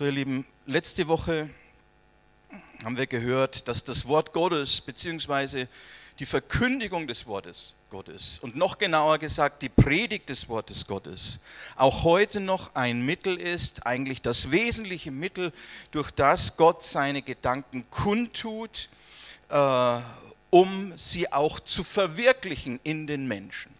[0.00, 1.50] So, ihr Lieben, letzte Woche
[2.82, 5.66] haben wir gehört, dass das Wort Gottes bzw.
[6.18, 11.40] die Verkündigung des Wortes Gottes und noch genauer gesagt die Predigt des Wortes Gottes
[11.76, 15.52] auch heute noch ein Mittel ist, eigentlich das wesentliche Mittel,
[15.90, 18.88] durch das Gott seine Gedanken kundtut,
[19.50, 19.98] äh,
[20.48, 23.79] um sie auch zu verwirklichen in den Menschen.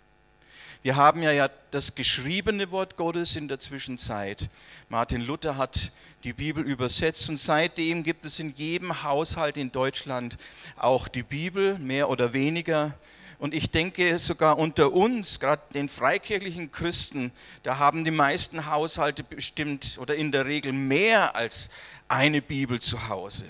[0.83, 4.49] Wir haben ja, das geschriebene Wort Gottes in der Zwischenzeit.
[4.89, 5.93] Martin Luther hat
[6.25, 10.39] die Bibel übersetzt und seitdem gibt es in jedem Haushalt in Deutschland
[10.77, 12.95] auch die Bibel, mehr oder weniger.
[13.39, 17.31] Und ich denke sogar unter uns, gerade den freikirchlichen Christen,
[17.63, 21.69] da haben die meisten Haushalte bestimmt oder in der Regel mehr als
[22.09, 23.45] eine Bibel zu Hause.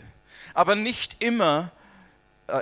[0.52, 1.70] Aber nicht immer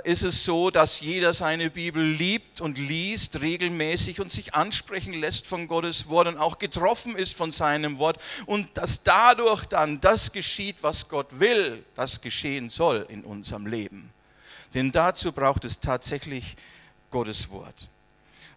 [0.03, 5.47] ist es so, dass jeder seine Bibel liebt und liest regelmäßig und sich ansprechen lässt
[5.47, 10.31] von Gottes Wort und auch getroffen ist von seinem Wort und dass dadurch dann das
[10.31, 14.11] geschieht, was Gott will, das geschehen soll in unserem Leben.
[14.73, 16.55] Denn dazu braucht es tatsächlich
[17.11, 17.87] Gottes Wort.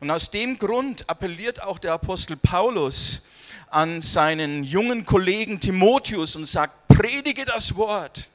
[0.00, 3.22] Und aus dem Grund appelliert auch der Apostel Paulus
[3.70, 8.30] an seinen jungen Kollegen Timotheus und sagt, predige das Wort.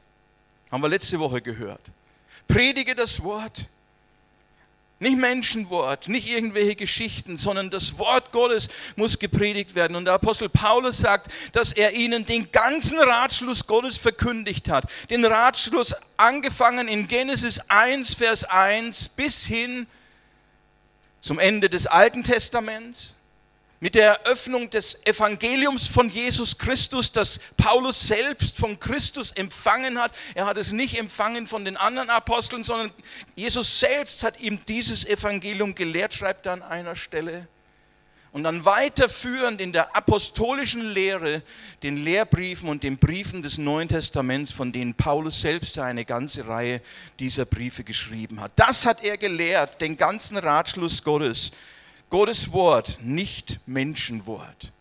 [0.71, 1.81] Haben wir letzte Woche gehört.
[2.47, 3.67] Predige das Wort.
[4.99, 9.95] Nicht Menschenwort, nicht irgendwelche Geschichten, sondern das Wort Gottes muss gepredigt werden.
[9.95, 14.85] Und der Apostel Paulus sagt, dass er ihnen den ganzen Ratschluss Gottes verkündigt hat.
[15.11, 19.85] Den Ratschluss angefangen in Genesis 1, Vers 1 bis hin
[21.21, 23.13] zum Ende des Alten Testaments
[23.79, 30.13] mit der Eröffnung des Evangeliums von Jesus Christus, das Paulus selbst von Christus empfangen hat.
[30.33, 32.91] Er hat es nicht empfangen von den anderen Aposteln, sondern
[33.35, 37.47] Jesus selbst hat ihm dieses Evangelium gelehrt, schreibt er an einer Stelle.
[38.31, 41.41] Und dann weiterführend in der apostolischen Lehre,
[41.81, 46.81] den Lehrbriefen und den Briefen des Neuen Testaments, von denen Paulus selbst eine ganze Reihe
[47.19, 48.51] dieser Briefe geschrieben hat.
[48.55, 51.51] Das hat er gelehrt, den ganzen Ratschluss Gottes
[52.09, 54.71] Gottes Wort, nicht Menschenwort.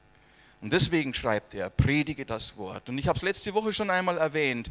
[0.63, 2.89] Und deswegen schreibt er, predige das Wort.
[2.89, 4.71] Und ich habe es letzte Woche schon einmal erwähnt.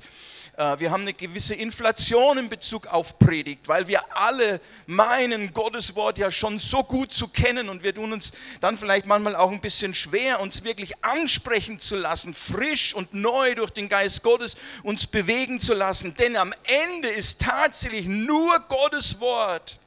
[0.57, 5.95] Äh, wir haben eine gewisse Inflation in Bezug auf Predigt, weil wir alle meinen, Gottes
[5.95, 9.51] Wort ja schon so gut zu kennen und wir tun uns dann vielleicht manchmal auch
[9.51, 14.55] ein bisschen schwer, uns wirklich ansprechen zu lassen, frisch und neu durch den Geist Gottes
[14.83, 16.15] uns bewegen zu lassen.
[16.15, 19.79] Denn am Ende ist tatsächlich nur Gottes Wort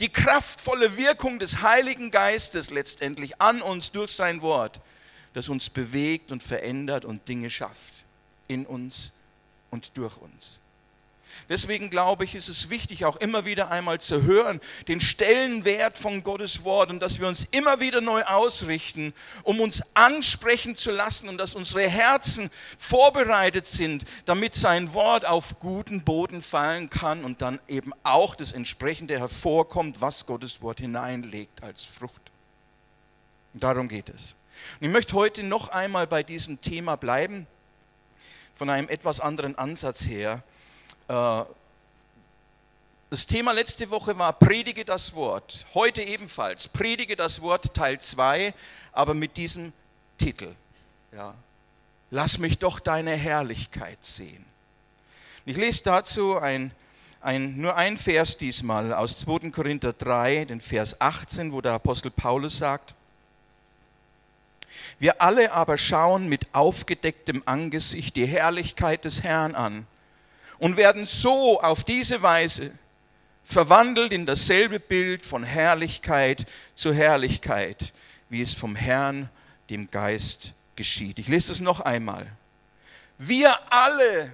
[0.00, 4.80] die kraftvolle Wirkung des Heiligen Geistes letztendlich an uns durch sein Wort,
[5.34, 7.94] das uns bewegt und verändert und Dinge schafft
[8.48, 9.12] in uns
[9.70, 10.60] und durch uns.
[11.48, 16.22] Deswegen glaube ich, ist es wichtig, auch immer wieder einmal zu hören, den Stellenwert von
[16.22, 19.12] Gottes Wort und dass wir uns immer wieder neu ausrichten,
[19.42, 25.58] um uns ansprechen zu lassen und dass unsere Herzen vorbereitet sind, damit sein Wort auf
[25.60, 31.62] guten Boden fallen kann und dann eben auch das entsprechende hervorkommt, was Gottes Wort hineinlegt
[31.62, 32.30] als Frucht.
[33.52, 34.34] Und darum geht es.
[34.80, 37.46] Und ich möchte heute noch einmal bei diesem Thema bleiben,
[38.54, 40.42] von einem etwas anderen Ansatz her
[41.06, 41.46] das
[43.26, 45.66] Thema letzte Woche war Predige das Wort.
[45.74, 48.54] Heute ebenfalls Predige das Wort Teil 2,
[48.92, 49.72] aber mit diesem
[50.18, 50.54] Titel.
[51.12, 51.34] Ja.
[52.10, 54.44] Lass mich doch deine Herrlichkeit sehen.
[55.46, 56.70] Ich lese dazu ein,
[57.20, 59.50] ein, nur ein Vers diesmal aus 2.
[59.50, 62.94] Korinther 3, den Vers 18, wo der Apostel Paulus sagt,
[64.98, 69.86] wir alle aber schauen mit aufgedecktem Angesicht die Herrlichkeit des Herrn an
[70.64, 72.70] und werden so auf diese Weise
[73.44, 77.92] verwandelt in dasselbe Bild von Herrlichkeit zu Herrlichkeit,
[78.30, 79.28] wie es vom Herrn,
[79.68, 81.18] dem Geist, geschieht.
[81.18, 82.26] Ich lese es noch einmal.
[83.18, 84.32] Wir alle,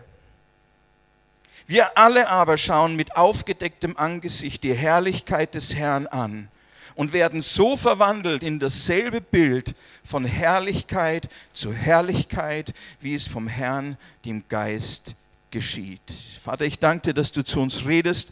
[1.67, 6.47] wir alle aber schauen mit aufgedecktem Angesicht die Herrlichkeit des Herrn an
[6.95, 9.75] und werden so verwandelt in dasselbe Bild
[10.05, 15.17] von Herrlichkeit zu Herrlichkeit, wie es vom Herrn, dem Geist,
[15.51, 16.01] geschieht.
[16.41, 18.31] Vater, ich danke dir, dass du zu uns redest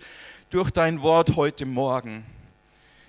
[0.51, 2.25] durch dein Wort heute Morgen.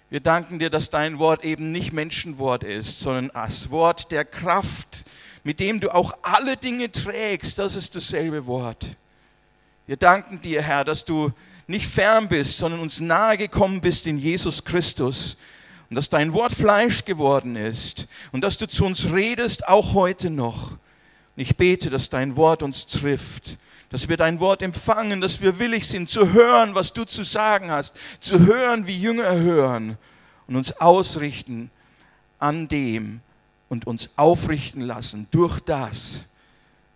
[0.10, 5.06] Wir danken dir, dass dein Wort eben nicht Menschenwort ist, sondern das Wort der Kraft,
[5.44, 7.60] mit dem du auch alle Dinge trägst.
[7.60, 8.98] Das ist dasselbe Wort.
[9.86, 11.32] Wir danken dir, Herr, dass du
[11.68, 15.38] nicht fern bist, sondern uns nahe gekommen bist in Jesus Christus
[15.90, 20.30] und dass dein Wort Fleisch geworden ist und dass du zu uns redest, auch heute
[20.30, 20.72] noch.
[20.72, 20.80] Und
[21.36, 23.58] ich bete, dass dein Wort uns trifft
[23.90, 27.72] dass wir dein Wort empfangen, dass wir willig sind zu hören, was du zu sagen
[27.72, 29.98] hast, zu hören, wie Jünger hören
[30.48, 31.72] und uns ausrichten
[32.38, 33.22] an dem
[33.68, 36.28] und uns aufrichten lassen durch das,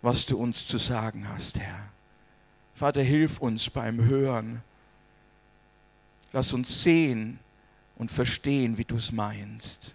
[0.02, 1.88] was du uns zu sagen hast, Herr.
[2.74, 4.62] Vater, hilf uns beim Hören.
[6.32, 7.38] Lass uns sehen
[7.96, 9.94] und verstehen, wie du es meinst.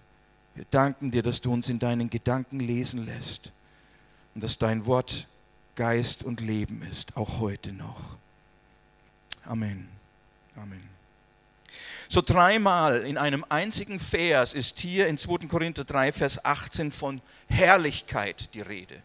[0.55, 3.51] Wir danken dir, dass du uns in deinen Gedanken lesen lässt
[4.33, 5.27] und dass dein Wort
[5.79, 8.17] Geist und Leben ist, auch heute noch.
[9.45, 9.87] Amen.
[10.57, 10.83] Amen.
[12.09, 15.47] So dreimal in einem einzigen Vers ist hier in 2.
[15.47, 19.01] Korinther 3, Vers 18 von Herrlichkeit die Rede.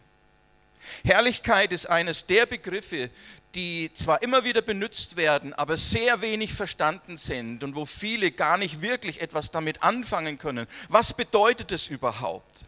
[1.05, 3.09] Herrlichkeit ist eines der Begriffe,
[3.55, 8.57] die zwar immer wieder benutzt werden, aber sehr wenig verstanden sind und wo viele gar
[8.57, 10.67] nicht wirklich etwas damit anfangen können.
[10.89, 12.64] Was bedeutet es überhaupt?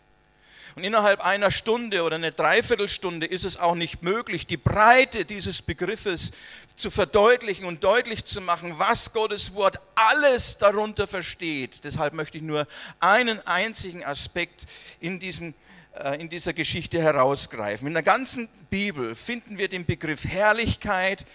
[0.77, 5.63] Und innerhalb einer Stunde oder eine Dreiviertelstunde ist es auch nicht möglich, die Breite dieses
[5.63, 6.33] Begriffes
[6.75, 11.83] zu verdeutlichen und deutlich zu machen, was Gottes Wort alles darunter versteht.
[11.83, 12.67] Deshalb möchte ich nur
[12.99, 14.67] einen einzigen Aspekt
[14.99, 15.55] in, diesem,
[15.95, 17.87] äh, in dieser Geschichte herausgreifen.
[17.87, 21.25] In der ganzen Bibel finden wir den Begriff Herrlichkeit,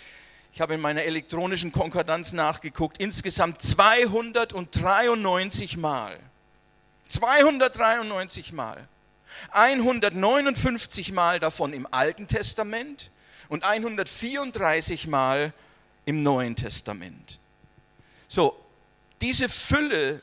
[0.52, 6.16] ich habe in meiner elektronischen Konkordanz nachgeguckt, insgesamt 293 Mal.
[7.08, 8.86] 293 Mal.
[9.50, 13.10] 159 Mal davon im Alten Testament
[13.48, 15.52] und 134 Mal
[16.04, 17.38] im Neuen Testament.
[18.28, 18.58] So,
[19.20, 20.20] diese Fülle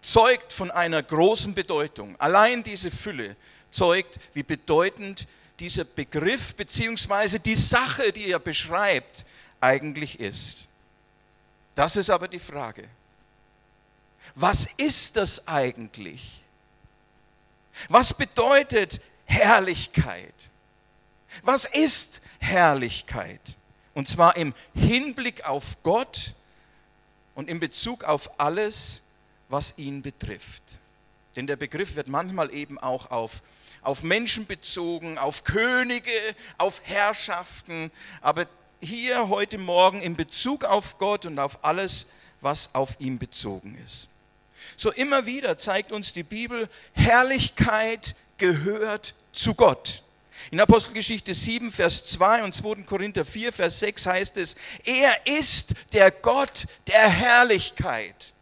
[0.00, 2.14] zeugt von einer großen Bedeutung.
[2.20, 3.36] Allein diese Fülle
[3.70, 5.26] zeugt, wie bedeutend
[5.58, 7.38] dieser Begriff bzw.
[7.38, 9.26] die Sache, die er beschreibt,
[9.60, 10.66] eigentlich ist.
[11.74, 12.88] Das ist aber die Frage.
[14.34, 16.42] Was ist das eigentlich?
[17.88, 20.34] Was bedeutet Herrlichkeit?
[21.42, 23.40] Was ist Herrlichkeit?
[23.94, 26.34] Und zwar im Hinblick auf Gott
[27.34, 29.02] und in Bezug auf alles,
[29.48, 30.62] was ihn betrifft.
[31.36, 33.42] Denn der Begriff wird manchmal eben auch auf,
[33.82, 36.10] auf Menschen bezogen, auf Könige,
[36.58, 37.90] auf Herrschaften,
[38.20, 38.46] aber
[38.80, 42.06] hier heute Morgen in Bezug auf Gott und auf alles,
[42.40, 44.08] was auf ihn bezogen ist.
[44.76, 50.02] So immer wieder zeigt uns die Bibel, Herrlichkeit gehört zu Gott.
[50.50, 52.82] In Apostelgeschichte 7, Vers 2 und 2.
[52.82, 58.34] Korinther 4, Vers 6 heißt es, er ist der Gott der Herrlichkeit.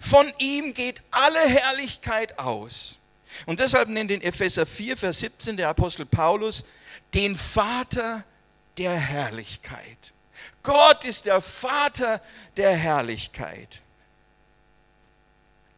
[0.00, 2.96] Von ihm geht alle Herrlichkeit aus.
[3.46, 6.64] Und deshalb nennt in Epheser 4, Vers 17 der Apostel Paulus
[7.12, 8.24] den Vater
[8.78, 10.14] der Herrlichkeit.
[10.62, 12.22] Gott ist der Vater
[12.56, 13.82] der Herrlichkeit.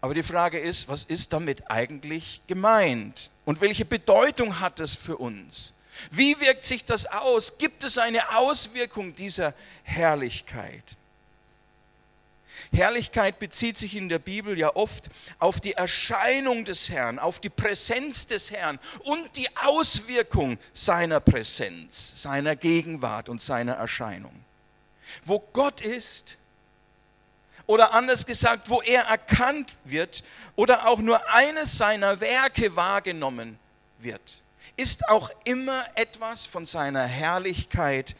[0.03, 3.31] Aber die Frage ist, was ist damit eigentlich gemeint?
[3.45, 5.75] Und welche Bedeutung hat es für uns?
[6.11, 7.57] Wie wirkt sich das aus?
[7.57, 9.55] Gibt es eine Auswirkung dieser
[9.85, 10.83] Herrlichkeit?
[12.73, 15.09] Herrlichkeit bezieht sich in der Bibel ja oft
[15.39, 22.23] auf die Erscheinung des Herrn, auf die Präsenz des Herrn und die Auswirkung seiner Präsenz,
[22.23, 24.35] seiner Gegenwart und seiner Erscheinung.
[25.25, 26.39] Wo Gott ist,
[27.67, 30.23] oder anders gesagt, wo er erkannt wird
[30.57, 33.59] oder auch nur eines seiner Werke wahrgenommen
[33.99, 34.43] wird,
[34.77, 38.17] ist auch immer etwas von seiner Herrlichkeit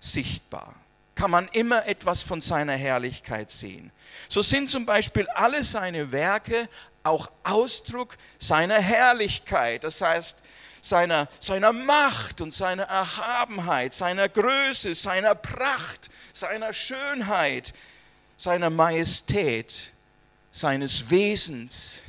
[0.00, 0.74] sichtbar.
[1.14, 3.92] Kann man immer etwas von seiner Herrlichkeit sehen.
[4.28, 6.68] So sind zum Beispiel alle seine Werke
[7.04, 10.38] auch Ausdruck seiner Herrlichkeit, das heißt
[10.80, 17.72] seiner, seiner Macht und seiner Erhabenheit, seiner Größe, seiner Pracht, seiner Schönheit,
[18.36, 19.92] seiner Majestät,
[20.50, 22.02] seines Wesens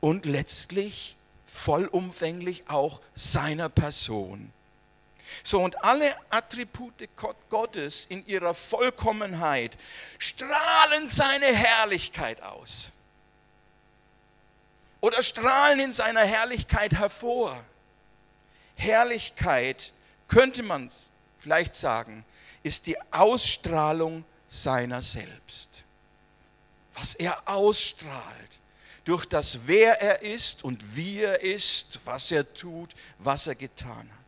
[0.00, 1.16] und letztlich
[1.46, 4.52] vollumfänglich auch seiner Person.
[5.42, 7.08] So, und alle Attribute
[7.50, 9.76] Gottes in ihrer Vollkommenheit
[10.18, 12.92] strahlen seine Herrlichkeit aus.
[15.00, 17.62] Oder strahlen in seiner Herrlichkeit hervor.
[18.76, 19.92] Herrlichkeit,
[20.28, 20.90] könnte man
[21.38, 22.24] vielleicht sagen,
[22.62, 24.24] ist die Ausstrahlung
[24.54, 25.84] seiner selbst.
[26.94, 28.60] Was er ausstrahlt
[29.04, 34.08] durch das, wer er ist und wie er ist, was er tut, was er getan
[34.10, 34.24] hat.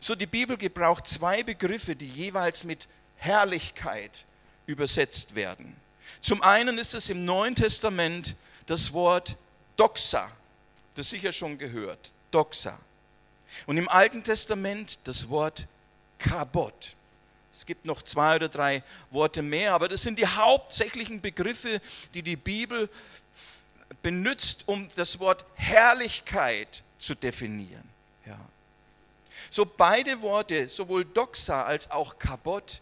[0.00, 4.24] So, die Bibel gebraucht zwei Begriffe, die jeweils mit Herrlichkeit
[4.66, 5.76] übersetzt werden.
[6.20, 8.36] Zum einen ist es im Neuen Testament
[8.66, 9.36] das Wort
[9.76, 10.30] Doxa,
[10.94, 12.78] das sicher schon gehört, Doxa.
[13.66, 15.66] Und im Alten Testament das Wort
[16.18, 16.94] Kabot.
[17.54, 18.82] Es gibt noch zwei oder drei
[19.12, 21.80] Worte mehr, aber das sind die hauptsächlichen Begriffe,
[22.12, 22.88] die die Bibel
[24.02, 27.88] benutzt, um das Wort Herrlichkeit zu definieren.
[28.26, 28.40] Ja.
[29.50, 32.80] So beide Worte, sowohl Doxa als auch Kabot,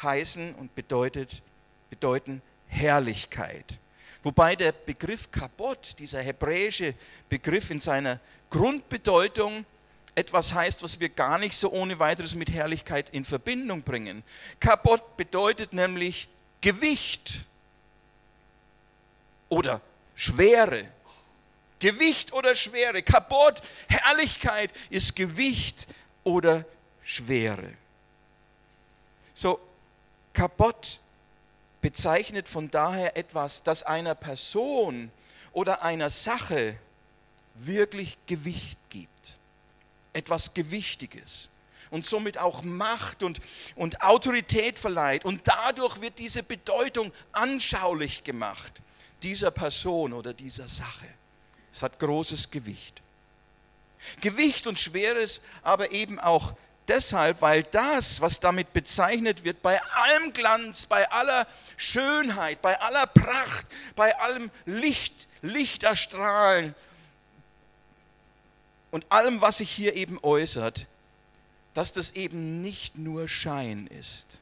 [0.00, 1.42] heißen und bedeutet,
[1.90, 3.80] bedeuten Herrlichkeit.
[4.22, 6.94] Wobei der Begriff Kabot, dieser hebräische
[7.28, 9.64] Begriff in seiner Grundbedeutung
[10.14, 14.22] etwas heißt, was wir gar nicht so ohne weiteres mit Herrlichkeit in Verbindung bringen.
[14.60, 16.28] Kabot bedeutet nämlich
[16.60, 17.40] Gewicht
[19.48, 19.80] oder
[20.14, 20.86] Schwere.
[21.78, 23.02] Gewicht oder Schwere.
[23.02, 25.88] Kabot, Herrlichkeit ist Gewicht
[26.24, 26.64] oder
[27.02, 27.72] Schwere.
[29.34, 29.58] So,
[30.32, 31.00] Kabot
[31.80, 35.10] bezeichnet von daher etwas, das einer Person
[35.52, 36.76] oder einer Sache
[37.54, 39.38] wirklich Gewicht gibt.
[40.12, 41.48] Etwas Gewichtiges
[41.92, 43.40] und somit auch Macht und,
[43.76, 45.24] und Autorität verleiht.
[45.24, 48.80] Und dadurch wird diese Bedeutung anschaulich gemacht,
[49.22, 51.06] dieser Person oder dieser Sache.
[51.70, 53.02] Es hat großes Gewicht.
[54.22, 56.54] Gewicht und Schweres, aber eben auch
[56.88, 63.06] deshalb, weil das, was damit bezeichnet wird, bei allem Glanz, bei aller Schönheit, bei aller
[63.06, 63.66] Pracht,
[63.96, 66.74] bei allem Licht, Lichterstrahlen
[68.92, 70.86] und allem, was sich hier eben äußert,
[71.74, 74.38] dass das eben nicht nur Schein ist,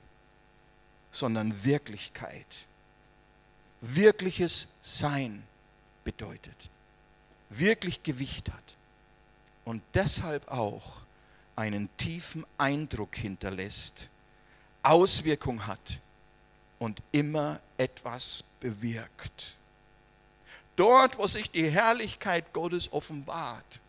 [1.12, 2.66] sondern Wirklichkeit.
[3.80, 5.42] Wirkliches Sein
[6.04, 6.68] bedeutet,
[7.48, 8.76] wirklich Gewicht hat
[9.64, 11.00] und deshalb auch
[11.56, 14.10] einen tiefen Eindruck hinterlässt,
[14.82, 16.00] Auswirkung hat
[16.78, 19.56] und immer etwas bewirkt.
[20.76, 23.80] Dort, wo sich die Herrlichkeit Gottes offenbart,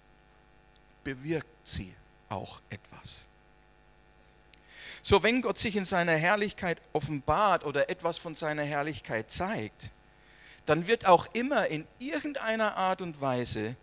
[1.03, 1.93] bewirkt sie
[2.29, 3.27] auch etwas.
[5.03, 9.91] So, wenn Gott sich in seiner Herrlichkeit offenbart oder etwas von seiner Herrlichkeit zeigt,
[10.65, 13.75] dann wird auch immer in irgendeiner Art und Weise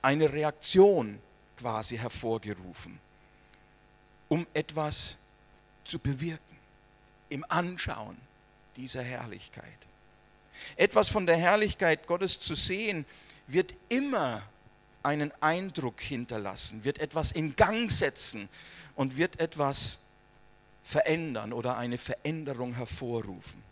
[0.00, 1.20] eine Reaktion
[1.58, 2.98] quasi hervorgerufen
[4.28, 5.16] um etwas
[5.84, 6.56] zu bewirken
[7.28, 8.16] im Anschauen
[8.76, 9.64] dieser Herrlichkeit.
[10.76, 13.04] Etwas von der Herrlichkeit Gottes zu sehen,
[13.46, 14.42] wird immer
[15.04, 18.48] einen Eindruck hinterlassen, wird etwas in Gang setzen
[18.94, 19.98] und wird etwas
[20.82, 23.62] verändern oder eine Veränderung hervorrufen.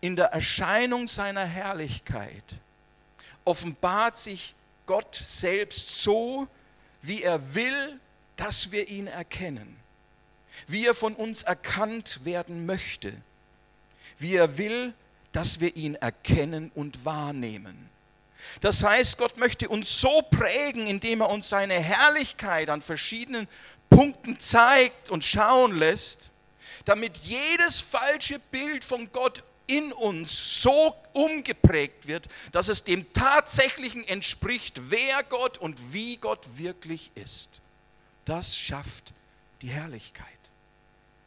[0.00, 2.58] In der Erscheinung seiner Herrlichkeit
[3.44, 4.54] offenbart sich
[4.86, 6.46] Gott selbst so,
[7.02, 7.98] wie er will
[8.36, 9.76] dass wir ihn erkennen,
[10.66, 13.12] wie er von uns erkannt werden möchte,
[14.18, 14.94] wie er will,
[15.32, 17.90] dass wir ihn erkennen und wahrnehmen.
[18.60, 23.48] Das heißt, Gott möchte uns so prägen, indem er uns seine Herrlichkeit an verschiedenen
[23.90, 26.30] Punkten zeigt und schauen lässt,
[26.84, 34.06] damit jedes falsche Bild von Gott in uns so umgeprägt wird, dass es dem Tatsächlichen
[34.06, 37.48] entspricht, wer Gott und wie Gott wirklich ist
[38.24, 39.12] das schafft
[39.62, 40.26] die Herrlichkeit.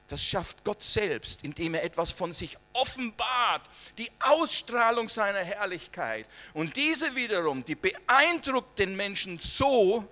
[0.07, 6.25] Das schafft Gott selbst, indem er etwas von sich offenbart, die Ausstrahlung seiner Herrlichkeit.
[6.53, 10.07] Und diese wiederum, die beeindruckt den Menschen so,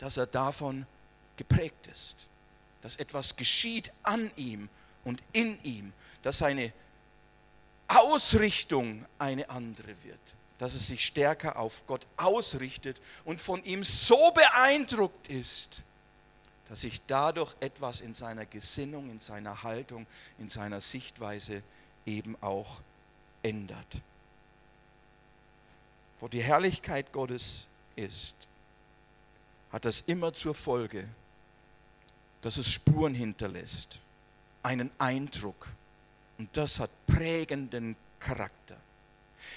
[0.00, 0.86] dass er davon
[1.36, 2.16] geprägt ist.
[2.82, 4.68] Dass etwas geschieht an ihm
[5.04, 5.92] und in ihm,
[6.22, 6.72] dass seine
[7.86, 10.20] Ausrichtung eine andere wird,
[10.58, 15.82] dass er sich stärker auf Gott ausrichtet und von ihm so beeindruckt ist,
[16.68, 20.06] dass sich dadurch etwas in seiner Gesinnung, in seiner Haltung,
[20.38, 21.62] in seiner Sichtweise
[22.04, 22.80] eben auch
[23.42, 24.00] ändert.
[26.20, 28.34] Wo die Herrlichkeit Gottes ist,
[29.70, 31.08] hat das immer zur Folge,
[32.42, 33.98] dass es Spuren hinterlässt,
[34.62, 35.68] einen Eindruck.
[36.38, 38.76] Und das hat prägenden Charakter.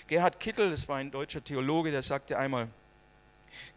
[0.08, 2.68] Gerhard Kittel, das war ein deutscher Theologe, der sagte einmal,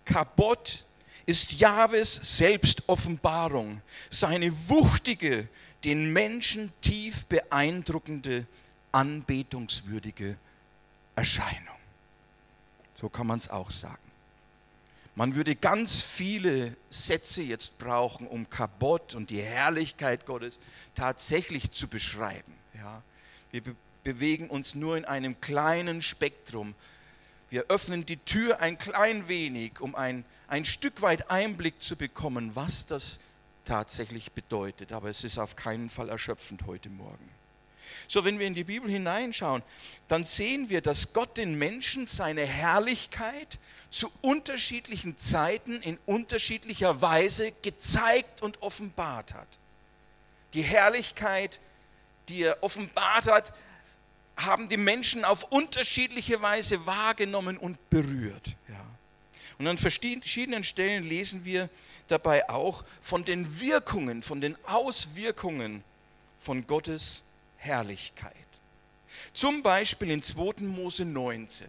[0.05, 0.85] Kabot
[1.27, 5.49] ist Jahwes Selbstoffenbarung, seine wuchtige,
[5.85, 8.47] den Menschen tief beeindruckende,
[8.93, 10.37] anbetungswürdige
[11.17, 11.75] Erscheinung.
[12.95, 13.99] So kann man es auch sagen.
[15.17, 20.59] Man würde ganz viele Sätze jetzt brauchen, um Kabot und die Herrlichkeit Gottes
[20.95, 22.53] tatsächlich zu beschreiben.
[22.75, 23.03] Ja,
[23.51, 26.75] wir be bewegen uns nur in einem kleinen Spektrum.
[27.49, 32.53] Wir öffnen die Tür ein klein wenig, um ein ein Stück weit Einblick zu bekommen,
[32.55, 33.21] was das
[33.65, 34.93] tatsächlich bedeutet.
[34.93, 37.29] Aber es ist auf keinen Fall erschöpfend heute Morgen.
[38.07, 39.63] So, wenn wir in die Bibel hineinschauen,
[40.09, 43.59] dann sehen wir, dass Gott den Menschen seine Herrlichkeit
[43.91, 49.49] zu unterschiedlichen Zeiten in unterschiedlicher Weise gezeigt und offenbart hat.
[50.53, 51.61] Die Herrlichkeit,
[52.29, 53.53] die er offenbart hat,
[54.37, 58.57] haben die Menschen auf unterschiedliche Weise wahrgenommen und berührt.
[58.69, 58.87] Ja.
[59.59, 61.69] Und an verschiedenen Stellen lesen wir
[62.09, 65.85] dabei auch von den Wirkungen, von den Auswirkungen
[66.41, 67.23] von Gottes
[67.57, 68.33] Herrlichkeit.
[69.33, 70.65] Zum Beispiel in 2.
[70.65, 71.67] Mose 19.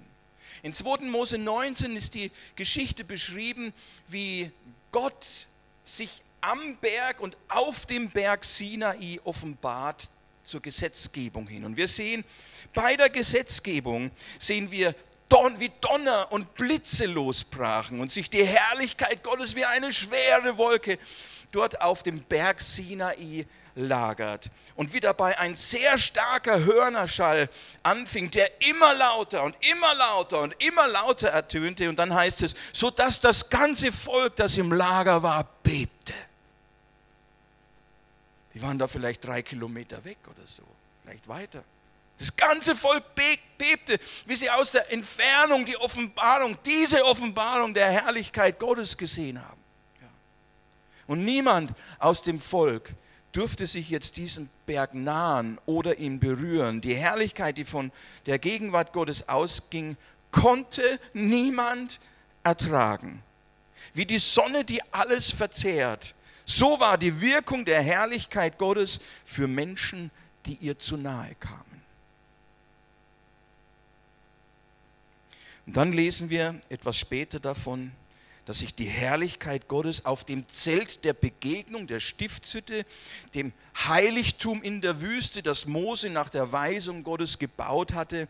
[0.64, 1.06] In 2.
[1.06, 3.74] Mose 19 ist die Geschichte beschrieben,
[4.08, 4.52] wie
[4.92, 5.48] Gott
[5.84, 10.10] sich am Berg und auf dem Berg Sinai offenbart
[10.44, 11.66] zur Gesetzgebung hin.
[11.66, 12.24] Und wir sehen,
[12.74, 14.96] bei der Gesetzgebung sehen wir,
[15.58, 20.98] wie Donner und Blitze losbrachen und sich die Herrlichkeit Gottes wie eine schwere Wolke
[21.52, 24.50] dort auf dem Berg Sinai lagert.
[24.76, 27.50] Und wie dabei ein sehr starker Hörnerschall
[27.84, 31.88] anfing, der immer lauter und immer lauter und immer lauter ertönte.
[31.90, 36.14] Und dann heißt es, sodass das ganze Volk, das im Lager war, bebte.
[38.54, 40.64] Die waren da vielleicht drei Kilometer weg oder so,
[41.04, 41.64] vielleicht weiter.
[42.18, 43.04] Das ganze Volk
[43.58, 49.62] bebte, wie sie aus der Entfernung die Offenbarung, diese Offenbarung der Herrlichkeit Gottes gesehen haben.
[51.08, 52.96] Und niemand aus dem Volk
[53.32, 56.82] durfte sich jetzt diesem Berg nahen oder ihn berühren.
[56.82, 57.92] Die Herrlichkeit, die von
[58.26, 59.98] der Gegenwart Gottes ausging,
[60.32, 62.00] konnte niemand
[62.44, 63.22] ertragen.
[63.94, 70.12] Wie die Sonne, die alles verzehrt, so war die Wirkung der Herrlichkeit Gottes für Menschen,
[70.46, 71.65] die ihr zu nahe kamen.
[75.66, 77.92] Und dann lesen wir etwas später davon,
[78.46, 82.86] dass sich die Herrlichkeit Gottes auf dem Zelt der Begegnung, der Stiftshütte,
[83.34, 83.54] dem
[83.88, 88.28] Heiligtum in der Wüste, das Mose nach der Weisung Gottes gebaut hatte,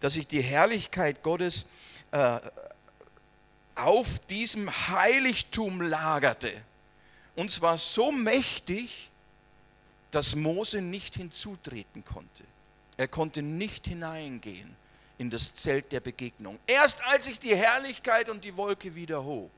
[0.00, 1.64] dass sich die Herrlichkeit Gottes
[2.10, 2.38] äh,
[3.74, 6.52] auf diesem Heiligtum lagerte.
[7.34, 9.10] Und zwar so mächtig,
[10.10, 12.44] dass Mose nicht hinzutreten konnte.
[12.98, 14.76] Er konnte nicht hineingehen
[15.18, 16.58] in das Zelt der Begegnung.
[16.66, 19.50] Erst als sich die Herrlichkeit und die Wolke wieder hob,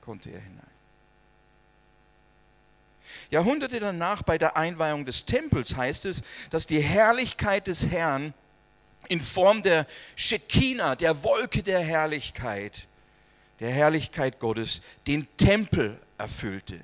[0.00, 0.66] konnte er hinein.
[3.30, 8.34] Jahrhunderte danach bei der Einweihung des Tempels heißt es, dass die Herrlichkeit des Herrn
[9.08, 12.88] in Form der Shekinah, der Wolke der Herrlichkeit,
[13.60, 16.80] der Herrlichkeit Gottes, den Tempel erfüllte,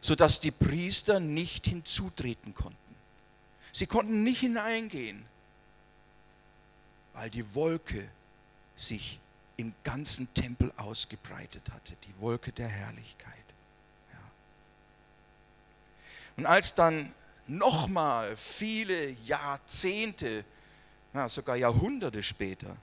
[0.00, 2.76] sodass die Priester nicht hinzutreten konnten.
[3.72, 5.24] Sie konnten nicht hineingehen,
[7.16, 8.08] weil die Wolke
[8.76, 9.18] sich
[9.56, 13.32] im ganzen Tempel ausgebreitet hatte, die Wolke der Herrlichkeit.
[14.12, 14.18] Ja.
[16.36, 17.12] Und als dann
[17.46, 20.44] nochmal viele Jahrzehnte,
[21.14, 22.76] na, sogar Jahrhunderte später,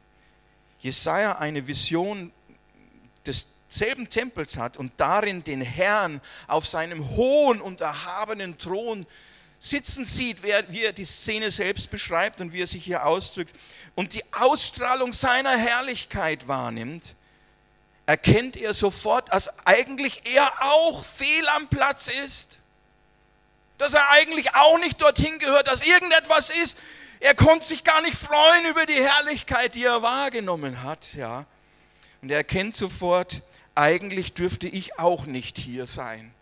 [0.79, 2.31] Jesaja eine Vision
[3.27, 9.05] desselben Tempels hat und darin den Herrn auf seinem hohen und erhabenen Thron
[9.63, 10.49] sitzen sieht, wie
[10.83, 13.55] er die Szene selbst beschreibt und wie er sich hier ausdrückt
[13.95, 17.15] und die Ausstrahlung seiner Herrlichkeit wahrnimmt,
[18.05, 22.59] erkennt er sofort, dass eigentlich er auch fehl am Platz ist.
[23.77, 26.77] Dass er eigentlich auch nicht dorthin gehört, dass irgendetwas ist.
[27.21, 31.13] Er konnte sich gar nicht freuen über die Herrlichkeit, die er wahrgenommen hat.
[31.13, 31.45] Ja.
[32.21, 33.43] Und er erkennt sofort,
[33.75, 36.33] eigentlich dürfte ich auch nicht hier sein.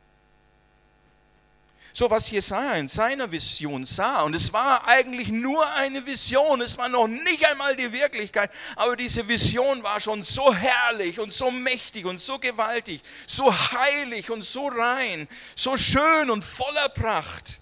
[1.94, 4.22] So was Jesaja in seiner Vision sah.
[4.22, 6.62] Und es war eigentlich nur eine Vision.
[6.62, 8.52] Es war noch nicht einmal die Wirklichkeit.
[8.76, 14.30] Aber diese Vision war schon so herrlich und so mächtig und so gewaltig, so heilig
[14.30, 17.60] und so rein, so schön und voller Pracht,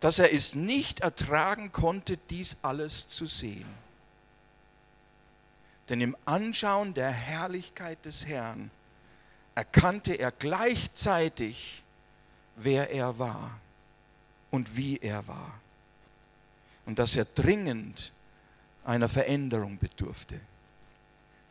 [0.00, 3.66] dass er es nicht ertragen konnte, dies alles zu sehen.
[5.88, 8.70] Denn im Anschauen der Herrlichkeit des Herrn
[9.54, 11.82] erkannte er gleichzeitig,
[12.58, 13.58] wer er war
[14.50, 15.60] und wie er war.
[16.86, 18.12] Und dass er dringend
[18.84, 20.40] einer Veränderung bedurfte,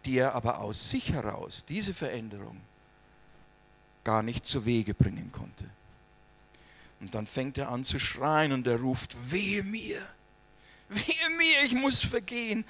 [0.05, 2.59] die er aber aus sich heraus, diese Veränderung,
[4.03, 5.65] gar nicht zu Wege bringen konnte.
[6.99, 10.01] Und dann fängt er an zu schreien und er ruft, wehe mir,
[10.89, 12.65] wehe mir, ich muss vergehen,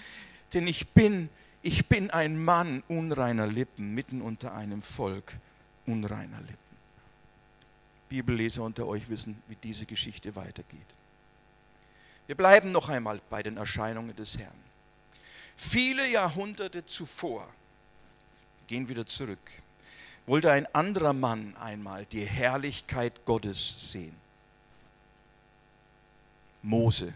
[0.54, 1.30] denn ich bin,
[1.62, 5.34] ich bin ein Mann unreiner Lippen mitten unter einem Volk
[5.86, 6.67] unreiner Lippen.
[8.10, 10.86] Bibelleser unter euch wissen, wie diese Geschichte weitergeht.
[12.28, 14.68] Wir bleiben noch einmal bei den Erscheinungen des Herrn.
[15.56, 17.48] Viele Jahrhunderte zuvor,
[18.68, 19.40] gehen wieder zurück,
[20.26, 24.16] wollte ein anderer Mann einmal die Herrlichkeit Gottes sehen.
[26.62, 27.14] Mose.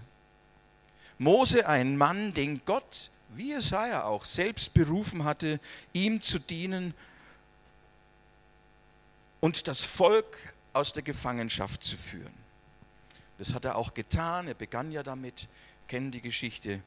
[1.17, 5.59] Mose, ein Mann, den Gott, wie Jesaja auch, selbst berufen hatte,
[5.93, 6.93] ihm zu dienen
[9.41, 12.33] und das Volk aus der Gefangenschaft zu führen.
[13.37, 15.47] Das hat er auch getan, er begann ja damit,
[15.87, 16.81] kennen die Geschichte.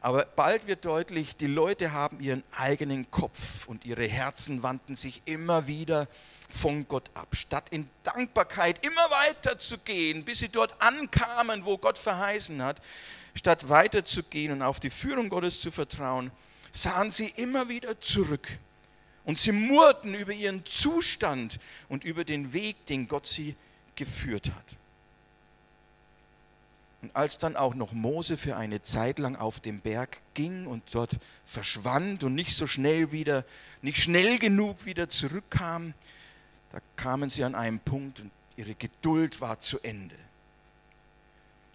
[0.00, 5.22] Aber bald wird deutlich, die Leute haben ihren eigenen Kopf und ihre Herzen wandten sich
[5.24, 6.06] immer wieder
[6.48, 7.34] von Gott ab.
[7.34, 12.80] Statt in Dankbarkeit immer weiter zu gehen, bis sie dort ankamen, wo Gott verheißen hat,
[13.34, 16.30] statt weiter zu gehen und auf die Führung Gottes zu vertrauen,
[16.70, 18.48] sahen sie immer wieder zurück
[19.28, 21.60] Und sie murrten über ihren Zustand
[21.90, 23.56] und über den Weg, den Gott sie
[23.94, 24.76] geführt hat.
[27.02, 30.82] Und als dann auch noch Mose für eine Zeit lang auf dem Berg ging und
[30.92, 33.44] dort verschwand und nicht so schnell wieder,
[33.82, 35.92] nicht schnell genug wieder zurückkam,
[36.72, 40.16] da kamen sie an einen Punkt und ihre Geduld war zu Ende.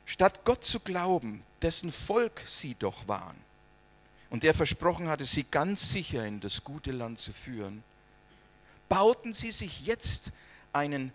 [0.07, 3.37] Statt Gott zu glauben, dessen Volk sie doch waren
[4.33, 7.83] und der versprochen hatte, sie ganz sicher in das gute Land zu führen,
[8.89, 10.31] bauten sie sich jetzt
[10.73, 11.13] einen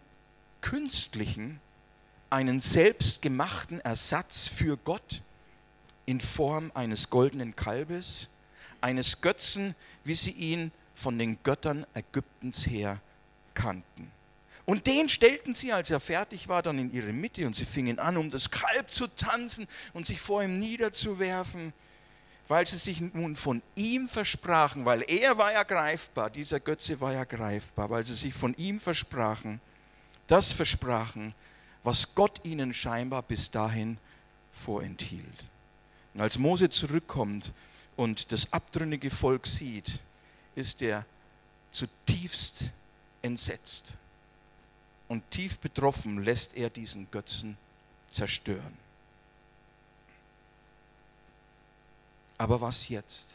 [0.61, 1.61] künstlichen
[2.31, 5.22] einen selbstgemachten Ersatz für Gott
[6.07, 8.28] in Form eines goldenen Kalbes,
[8.81, 13.00] eines Götzen, wie sie ihn von den Göttern Ägyptens her
[13.54, 14.12] kannten.
[14.64, 17.98] Und den stellten sie, als er fertig war, dann in ihre Mitte und sie fingen
[17.98, 21.72] an, um das Kalb zu tanzen und sich vor ihm niederzuwerfen,
[22.48, 27.12] weil sie sich nun von ihm versprachen, weil er war ja greifbar, dieser Götze war
[27.12, 29.61] ja greifbar, weil sie sich von ihm versprachen,
[30.26, 31.34] das versprachen,
[31.84, 33.98] was Gott ihnen scheinbar bis dahin
[34.52, 35.44] vorenthielt.
[36.14, 37.52] Und als Mose zurückkommt
[37.96, 40.00] und das abtrünnige Volk sieht,
[40.54, 41.04] ist er
[41.70, 42.64] zutiefst
[43.22, 43.94] entsetzt.
[45.06, 47.56] Und tief betroffen lässt er diesen Götzen
[48.11, 48.88] zerstören.
[52.38, 53.29] Aber was jetzt?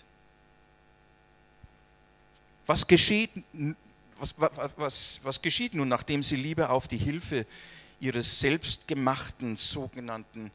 [2.65, 3.31] Was geschieht,
[4.17, 4.33] was,
[4.77, 7.45] was, was, geschieht nun, nachdem sie lieber auf die Hilfe
[7.99, 10.49] ihres selbstgemachten sogenannten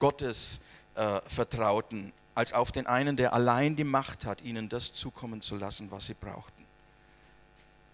[0.00, 0.60] Gottes
[0.96, 5.56] äh, vertrauten, als auf den einen, der allein die Macht hat, ihnen das zukommen zu
[5.56, 6.64] lassen, was sie brauchten.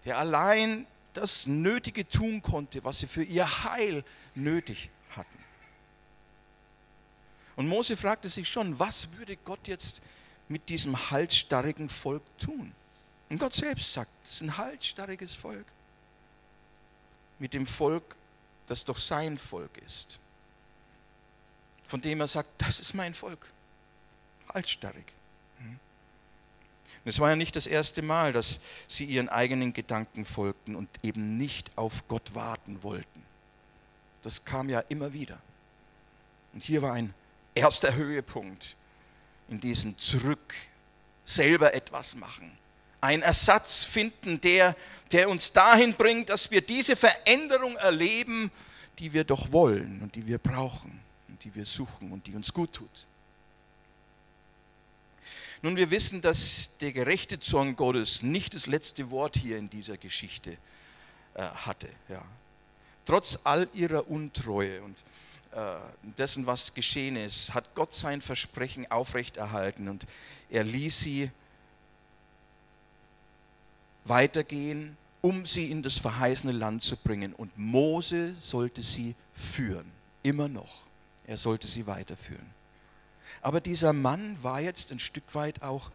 [0.05, 4.89] Der allein das Nötige tun konnte, was sie für ihr Heil nötig.
[7.59, 10.01] Und Mose fragte sich schon, was würde Gott jetzt
[10.47, 12.71] mit diesem halsstarrigen Volk tun?
[13.27, 15.65] Und Gott selbst sagt, es ist ein halsstarriges Volk.
[17.37, 18.15] Mit dem Volk
[18.67, 20.19] das doch sein Volk ist.
[21.83, 23.51] Von dem er sagt, das ist mein Volk.
[24.53, 25.11] Halsstarrig.
[25.57, 25.79] Hm?
[27.03, 31.35] es war ja nicht das erste Mal, dass sie ihren eigenen Gedanken folgten und eben
[31.35, 33.25] nicht auf Gott warten wollten.
[34.21, 35.41] Das kam ja immer wieder.
[36.53, 37.13] Und hier war ein
[37.59, 38.75] erster Höhepunkt
[39.49, 40.53] in diesem Zurück,
[41.25, 42.57] selber etwas machen.
[43.01, 44.75] Ein Ersatz finden, der
[45.11, 48.51] der uns dahin bringt, dass wir diese Veränderung erleben,
[48.99, 52.53] die wir doch wollen und die wir brauchen und die wir suchen und die uns
[52.53, 53.07] gut tut.
[55.61, 59.97] Nun, wir wissen, dass der gerechte Zorn Gottes nicht das letzte Wort hier in dieser
[59.97, 60.51] Geschichte
[61.33, 61.89] äh, hatte.
[62.07, 62.23] Ja.
[63.05, 64.95] Trotz all ihrer Untreue und
[66.17, 70.05] dessen, was geschehen ist, hat Gott sein Versprechen aufrechterhalten und
[70.49, 71.31] er ließ sie
[74.05, 77.33] weitergehen, um sie in das verheißene Land zu bringen.
[77.33, 79.91] Und Mose sollte sie führen,
[80.23, 80.85] immer noch.
[81.25, 82.49] Er sollte sie weiterführen.
[83.41, 85.91] Aber dieser Mann war jetzt ein Stück weit auch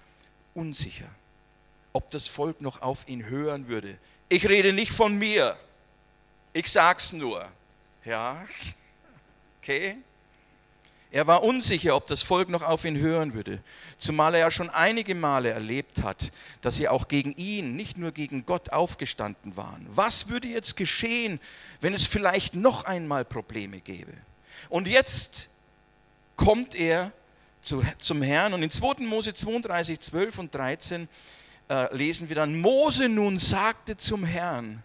[0.54, 1.08] unsicher,
[1.92, 3.98] ob das Volk noch auf ihn hören würde.
[4.28, 5.56] Ich rede nicht von mir,
[6.52, 7.46] ich sag's nur.
[8.04, 8.44] Ja,
[9.64, 9.96] okay.
[11.10, 13.62] Er war unsicher, ob das Volk noch auf ihn hören würde,
[13.96, 18.10] zumal er ja schon einige Male erlebt hat, dass sie auch gegen ihn, nicht nur
[18.10, 19.86] gegen Gott aufgestanden waren.
[19.88, 21.40] Was würde jetzt geschehen,
[21.80, 24.12] wenn es vielleicht noch einmal Probleme gäbe?
[24.68, 25.48] Und jetzt
[26.36, 27.12] kommt er
[27.62, 29.04] zu, zum Herrn und in 2.
[29.04, 31.08] Mose 32, 12 und 13
[31.70, 34.82] äh, lesen wir dann, Mose nun sagte zum Herrn,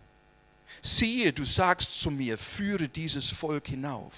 [0.81, 4.13] siehe, du sagst zu mir, führe dieses Volk hinauf.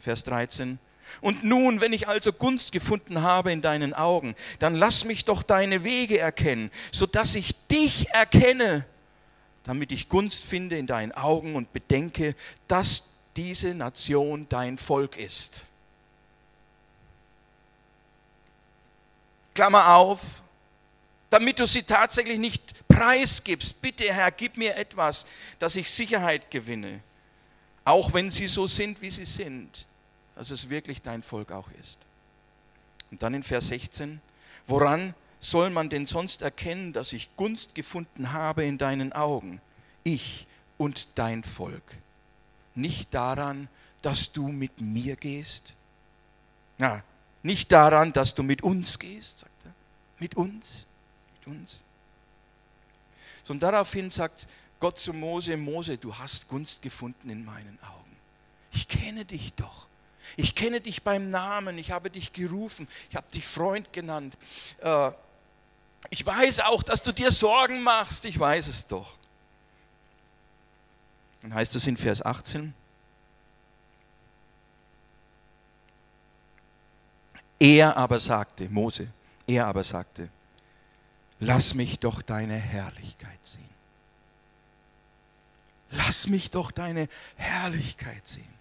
[0.00, 0.78] Vers 13,
[1.20, 5.42] und nun, wenn ich also Gunst gefunden habe in deinen Augen, dann lass mich doch
[5.42, 8.86] deine Wege erkennen, sodass ich dich erkenne,
[9.64, 12.34] damit ich Gunst finde in deinen Augen und bedenke,
[12.68, 13.04] dass
[13.36, 15.66] diese Nation dein Volk ist.
[19.54, 20.20] Klammer auf,
[21.28, 23.82] damit du sie tatsächlich nicht preisgibst.
[23.82, 25.26] Bitte, Herr, gib mir etwas,
[25.58, 27.00] dass ich Sicherheit gewinne,
[27.84, 29.86] auch wenn sie so sind, wie sie sind
[30.40, 31.98] dass es wirklich dein Volk auch ist.
[33.10, 34.22] Und dann in Vers 16,
[34.66, 39.60] woran soll man denn sonst erkennen, dass ich Gunst gefunden habe in deinen Augen,
[40.02, 40.46] ich
[40.78, 41.82] und dein Volk?
[42.74, 43.68] Nicht daran,
[44.00, 45.74] dass du mit mir gehst?
[46.78, 47.04] Na,
[47.42, 49.74] nicht daran, dass du mit uns gehst, sagt er.
[50.20, 50.86] Mit uns,
[51.38, 51.82] mit uns.
[53.44, 54.48] Sondern daraufhin sagt
[54.78, 58.16] Gott zu Mose, Mose, du hast Gunst gefunden in meinen Augen.
[58.72, 59.90] Ich kenne dich doch.
[60.36, 64.36] Ich kenne dich beim Namen, ich habe dich gerufen, ich habe dich Freund genannt.
[64.80, 65.10] Äh,
[66.08, 69.18] Ich weiß auch, dass du dir Sorgen machst, ich weiß es doch.
[71.42, 72.74] Dann heißt es in Vers 18,
[77.58, 79.08] er aber sagte, Mose,
[79.46, 80.30] er aber sagte,
[81.38, 83.68] lass mich doch deine Herrlichkeit sehen.
[85.90, 88.59] Lass mich doch deine Herrlichkeit sehen.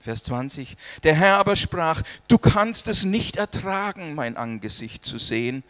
[0.00, 0.76] Vers 20.
[1.02, 5.64] Der Herr aber sprach, du kannst es nicht ertragen, mein Angesicht zu sehen,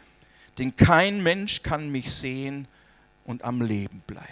[0.57, 2.67] denn kein Mensch kann mich sehen
[3.25, 4.27] und am Leben bleiben.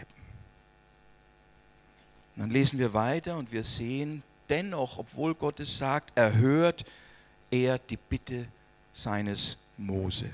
[2.35, 6.85] Und dann lesen wir weiter und wir sehen, dennoch, obwohl Gott es sagt, erhört
[7.49, 8.47] er die Bitte
[8.93, 10.29] seines Mose.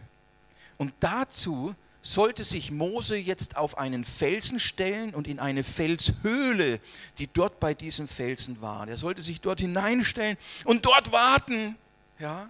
[0.77, 6.81] Und dazu sollte sich Mose jetzt auf einen Felsen stellen und in eine Felshöhle,
[7.17, 8.87] die dort bei diesem Felsen war.
[8.89, 11.77] Er sollte sich dort hineinstellen und dort warten.
[12.19, 12.49] Ja?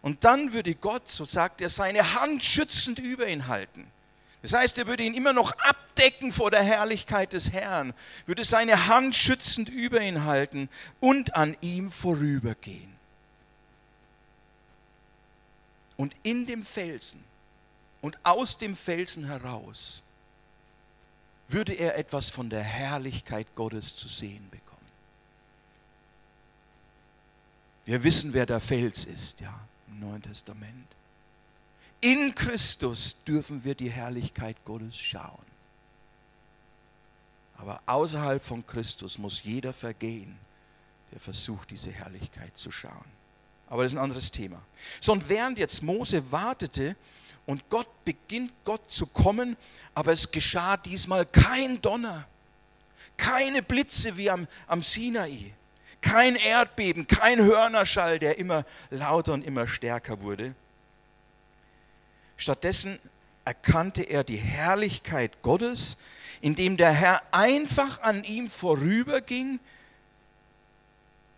[0.00, 3.86] Und dann würde Gott, so sagt er, seine Hand schützend über ihn halten.
[4.42, 7.92] Das heißt, er würde ihn immer noch abdecken vor der Herrlichkeit des Herrn,
[8.26, 10.68] würde seine Hand schützend über ihn halten
[11.00, 12.94] und an ihm vorübergehen.
[15.96, 17.22] Und in dem Felsen
[18.00, 20.02] und aus dem Felsen heraus
[21.48, 24.70] würde er etwas von der Herrlichkeit Gottes zu sehen bekommen.
[27.84, 29.58] Wir wissen, wer der Fels ist, ja,
[29.88, 30.86] im Neuen Testament.
[32.00, 35.50] In Christus dürfen wir die Herrlichkeit Gottes schauen.
[37.58, 40.38] Aber außerhalb von Christus muss jeder vergehen,
[41.12, 43.04] der versucht, diese Herrlichkeit zu schauen.
[43.68, 44.62] Aber das ist ein anderes Thema.
[45.00, 46.96] So, und während jetzt Mose wartete
[47.50, 49.56] und Gott beginnt Gott zu kommen,
[49.92, 52.28] aber es geschah diesmal kein Donner,
[53.16, 55.52] keine Blitze wie am, am Sinai,
[56.00, 60.54] kein Erdbeben, kein Hörnerschall, der immer lauter und immer stärker wurde.
[62.36, 63.00] Stattdessen
[63.44, 65.96] erkannte er die Herrlichkeit Gottes,
[66.40, 69.58] indem der Herr einfach an ihm vorüberging,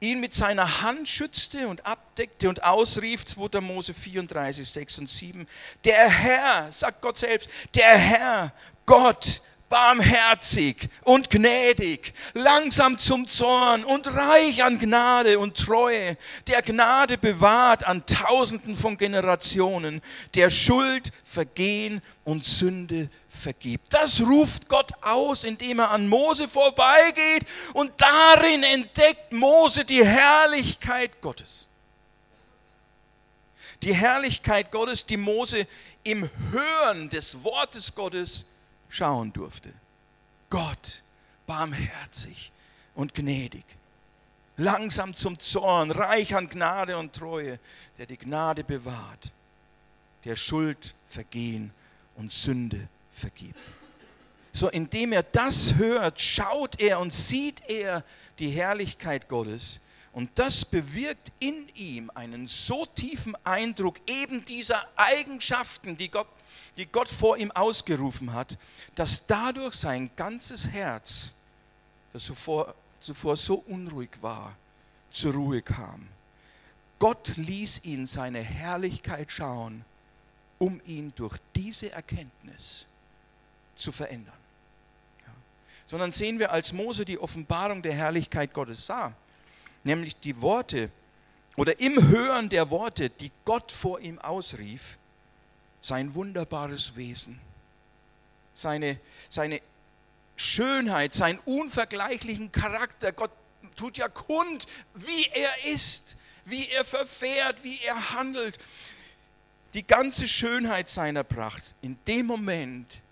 [0.02, 3.60] ihn mit seiner Hand schützte und abdeckte und ausrief, 2.
[3.60, 5.46] Mose 34, 6 und 7,
[5.84, 8.52] der Herr, sagt Gott selbst, der Herr,
[8.84, 9.40] Gott,
[9.72, 17.82] barmherzig und gnädig, langsam zum Zorn und reich an Gnade und Treue, der Gnade bewahrt
[17.84, 20.02] an Tausenden von Generationen,
[20.34, 23.92] der Schuld, Vergehen und Sünde vergibt.
[23.92, 31.20] Das ruft Gott aus, indem er an Mose vorbeigeht und darin entdeckt Mose die Herrlichkeit
[31.20, 31.66] Gottes.
[33.82, 35.66] Die Herrlichkeit Gottes, die Mose
[36.04, 38.44] im Hören des Wortes Gottes
[38.88, 39.72] schauen durfte.
[40.50, 41.02] Gott,
[41.46, 42.52] barmherzig
[42.94, 43.64] und gnädig,
[44.56, 47.58] langsam zum Zorn, reich an Gnade und Treue,
[47.98, 49.32] der die Gnade bewahrt,
[50.24, 51.72] der Schuld, Vergehen
[52.16, 52.88] und Sünde
[53.22, 53.58] vergibt.
[54.52, 58.04] So, indem er das hört, schaut er und sieht er
[58.38, 59.80] die Herrlichkeit Gottes.
[60.12, 66.28] Und das bewirkt in ihm einen so tiefen Eindruck eben dieser Eigenschaften, die Gott
[66.76, 68.58] die Gott vor ihm ausgerufen hat,
[68.94, 71.32] dass dadurch sein ganzes Herz,
[72.12, 74.56] das zuvor, zuvor so unruhig war,
[75.10, 76.08] zur Ruhe kam.
[76.98, 79.84] Gott ließ ihn seine Herrlichkeit schauen,
[80.58, 82.86] um ihn durch diese Erkenntnis
[83.82, 84.36] zu verändern.
[85.20, 85.32] Ja.
[85.86, 89.12] Sondern sehen wir, als Mose die Offenbarung der Herrlichkeit Gottes sah,
[89.84, 90.90] nämlich die Worte
[91.56, 94.98] oder im Hören der Worte, die Gott vor ihm ausrief,
[95.80, 97.40] sein wunderbares Wesen,
[98.54, 99.60] seine, seine
[100.36, 103.12] Schönheit, seinen unvergleichlichen Charakter.
[103.12, 103.32] Gott
[103.76, 108.58] tut ja kund, wie er ist, wie er verfährt, wie er handelt.
[109.74, 111.74] Die ganze Schönheit seiner Pracht.
[111.82, 113.02] In dem Moment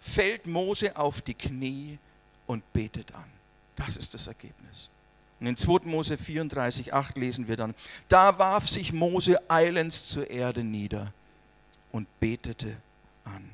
[0.00, 1.98] fällt Mose auf die Knie
[2.46, 3.24] und betet an.
[3.76, 4.90] Das ist das Ergebnis.
[5.40, 5.80] Und in 2.
[5.84, 7.74] Mose 34, 8 lesen wir dann,
[8.08, 11.12] da warf sich Mose eilends zur Erde nieder
[11.92, 12.76] und betete
[13.24, 13.50] an.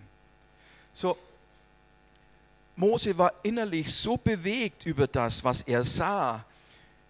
[0.93, 1.19] So,
[2.77, 6.45] Mose war innerlich so bewegt über das, was er sah,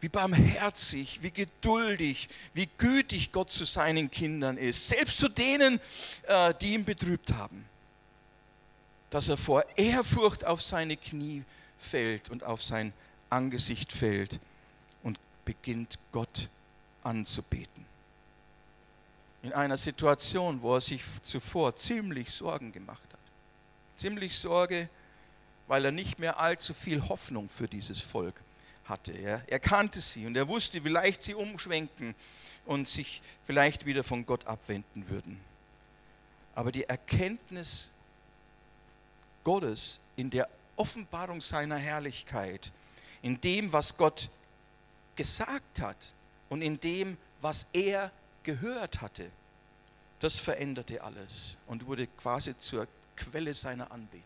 [0.01, 5.81] wie barmherzig, wie geduldig, wie gütig Gott zu seinen Kindern ist, selbst zu denen,
[6.25, 7.65] äh, die ihn betrübt haben,
[9.13, 11.45] dass er vor Ehrfurcht auf seine Knie
[11.79, 12.93] fällt und auf sein
[13.31, 14.41] Angesicht fällt
[15.05, 16.49] und beginnt Gott
[17.05, 17.83] anzubeten
[19.43, 23.19] in einer Situation, wo er sich zuvor ziemlich Sorgen gemacht hat.
[23.97, 24.89] Ziemlich Sorge,
[25.67, 28.41] weil er nicht mehr allzu viel Hoffnung für dieses Volk
[28.85, 29.13] hatte.
[29.13, 32.15] Er, er kannte sie und er wusste, wie leicht sie umschwenken
[32.67, 35.41] und sich vielleicht wieder von Gott abwenden würden.
[36.55, 37.91] Aber die Erkenntnis
[39.45, 42.73] Gottes in der Offenbarung seiner Herrlichkeit,
[43.23, 44.31] in dem, was Gott
[45.17, 46.13] gesagt hat
[46.49, 48.11] und in dem, was er
[48.43, 49.31] gehört hatte,
[50.19, 54.23] das veränderte alles und wurde quasi zur Quelle seiner Anbetung.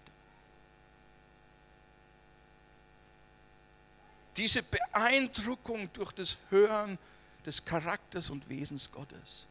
[4.37, 6.98] Diese Beeindruckung durch das Hören
[7.44, 9.46] des Charakters und Wesens Gottes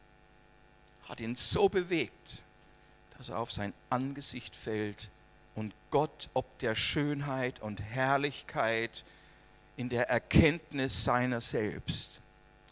[1.08, 2.44] hat ihn so bewegt,
[3.18, 5.10] dass er auf sein Angesicht fällt
[5.56, 9.04] und Gott ob der Schönheit und Herrlichkeit
[9.76, 12.20] in der Erkenntnis seiner selbst,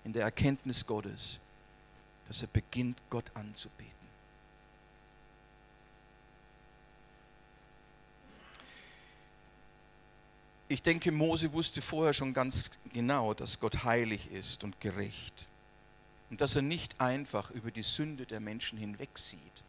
[0.05, 1.41] in der Erkenntnis Gottes,
[2.29, 3.93] dass er beginnt, Gott anzubeten.
[10.69, 15.47] Ich denke, Mose wusste vorher schon ganz genau, dass Gott heilig ist und gerecht
[16.31, 19.63] und dass er nicht einfach über die Sünde der Menschen hinwegsieht.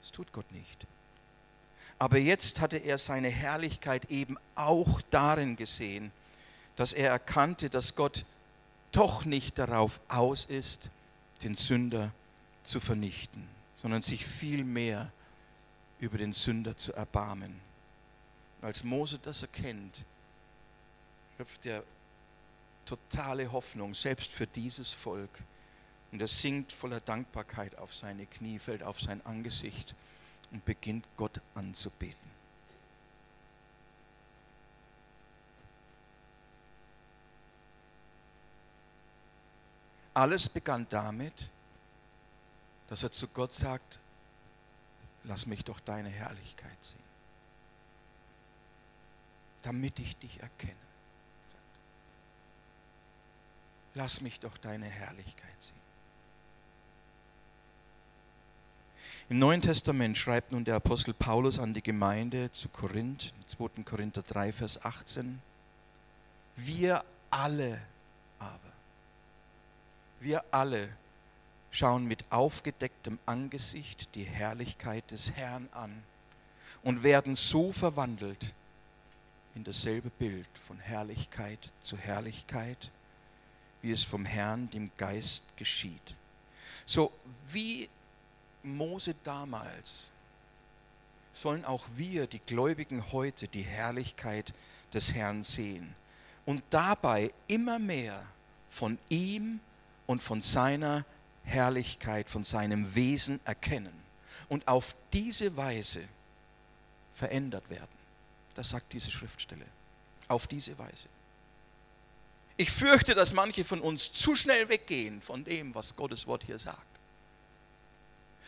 [0.00, 0.86] Das tut Gott nicht.
[1.98, 6.12] Aber jetzt hatte er seine Herrlichkeit eben auch darin gesehen,
[6.76, 8.24] dass er erkannte, dass Gott
[8.92, 10.90] doch nicht darauf aus ist,
[11.42, 12.12] den Sünder
[12.64, 13.46] zu vernichten,
[13.80, 15.10] sondern sich vielmehr
[16.00, 17.60] über den Sünder zu erbarmen.
[18.62, 20.04] Als Mose das erkennt,
[21.36, 21.82] schöpft er
[22.86, 25.42] totale Hoffnung, selbst für dieses Volk.
[26.12, 29.94] Und er sinkt voller Dankbarkeit auf seine Knie, fällt auf sein Angesicht
[30.54, 32.30] und beginnt Gott anzubeten.
[40.14, 41.50] Alles begann damit,
[42.88, 43.98] dass er zu Gott sagt,
[45.24, 47.02] lass mich doch deine Herrlichkeit sehen,
[49.62, 50.76] damit ich dich erkenne.
[53.94, 55.83] Lass mich doch deine Herrlichkeit sehen.
[59.30, 63.82] Im Neuen Testament schreibt nun der Apostel Paulus an die Gemeinde zu Korinth, 2.
[63.82, 65.40] Korinther 3, Vers 18,
[66.56, 67.80] wir alle
[68.38, 68.72] aber,
[70.20, 70.90] wir alle
[71.70, 76.02] schauen mit aufgedecktem Angesicht die Herrlichkeit des Herrn an
[76.82, 78.52] und werden so verwandelt
[79.54, 82.90] in dasselbe Bild von Herrlichkeit zu Herrlichkeit,
[83.80, 86.14] wie es vom Herrn, dem Geist, geschieht.
[86.84, 87.10] So
[87.50, 87.88] wie
[88.64, 90.10] Mose damals
[91.32, 94.54] sollen auch wir, die Gläubigen heute, die Herrlichkeit
[94.92, 95.94] des Herrn sehen
[96.46, 98.24] und dabei immer mehr
[98.70, 99.60] von ihm
[100.06, 101.04] und von seiner
[101.44, 103.92] Herrlichkeit, von seinem Wesen erkennen
[104.48, 106.02] und auf diese Weise
[107.14, 107.88] verändert werden.
[108.54, 109.66] Das sagt diese Schriftstelle.
[110.28, 111.08] Auf diese Weise.
[112.56, 116.58] Ich fürchte, dass manche von uns zu schnell weggehen von dem, was Gottes Wort hier
[116.58, 116.93] sagt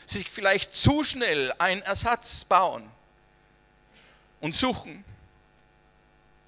[0.06, 2.88] sich vielleicht zu schnell einen Ersatz bauen
[4.40, 5.04] und suchen,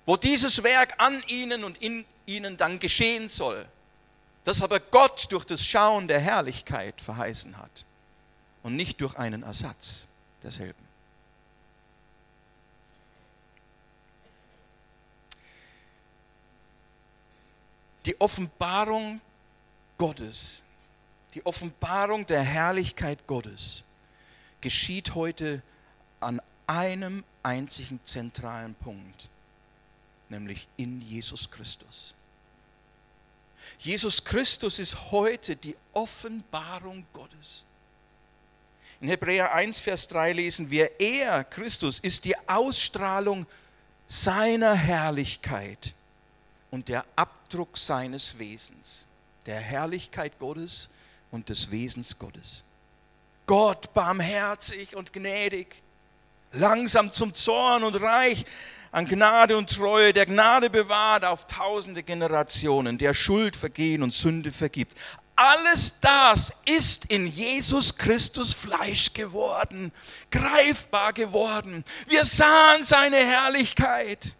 [0.06, 3.66] wo dieses Werk an ihnen und in ihnen dann geschehen soll,
[4.44, 7.84] das aber Gott durch das Schauen der Herrlichkeit verheißen hat
[8.62, 10.06] und nicht durch einen Ersatz
[10.42, 10.86] derselben.
[18.06, 19.20] Die Offenbarung
[19.98, 20.62] Gottes
[21.34, 23.84] die Offenbarung der Herrlichkeit Gottes
[24.60, 25.62] geschieht heute
[26.20, 29.28] an einem einzigen zentralen Punkt,
[30.28, 32.14] nämlich in Jesus Christus.
[33.78, 37.64] Jesus Christus ist heute die Offenbarung Gottes.
[39.00, 43.46] In Hebräer 1, Vers 3 lesen wir, er, Christus, ist die Ausstrahlung
[44.08, 45.94] seiner Herrlichkeit
[46.70, 49.04] und der Abdruck seines Wesens.
[49.46, 50.88] Der Herrlichkeit Gottes
[51.30, 52.64] und des Wesens Gottes.
[53.46, 55.82] Gott barmherzig und gnädig,
[56.52, 58.44] langsam zum Zorn und reich
[58.90, 64.52] an Gnade und Treue, der Gnade bewahrt auf tausende Generationen, der Schuld vergehen und Sünde
[64.52, 64.96] vergibt.
[65.36, 69.92] Alles das ist in Jesus Christus Fleisch geworden,
[70.30, 71.84] greifbar geworden.
[72.08, 74.34] Wir sahen seine Herrlichkeit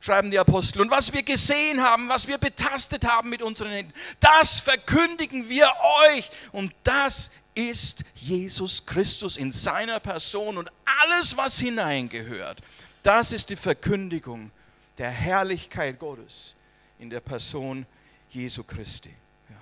[0.00, 0.80] schreiben die Apostel.
[0.80, 5.70] Und was wir gesehen haben, was wir betastet haben mit unseren Händen, das verkündigen wir
[6.06, 6.30] euch.
[6.52, 10.70] Und das ist Jesus Christus in seiner Person und
[11.02, 12.60] alles, was hineingehört.
[13.02, 14.50] Das ist die Verkündigung
[14.98, 16.54] der Herrlichkeit Gottes
[16.98, 17.86] in der Person
[18.30, 19.14] Jesu Christi.
[19.48, 19.56] Ja.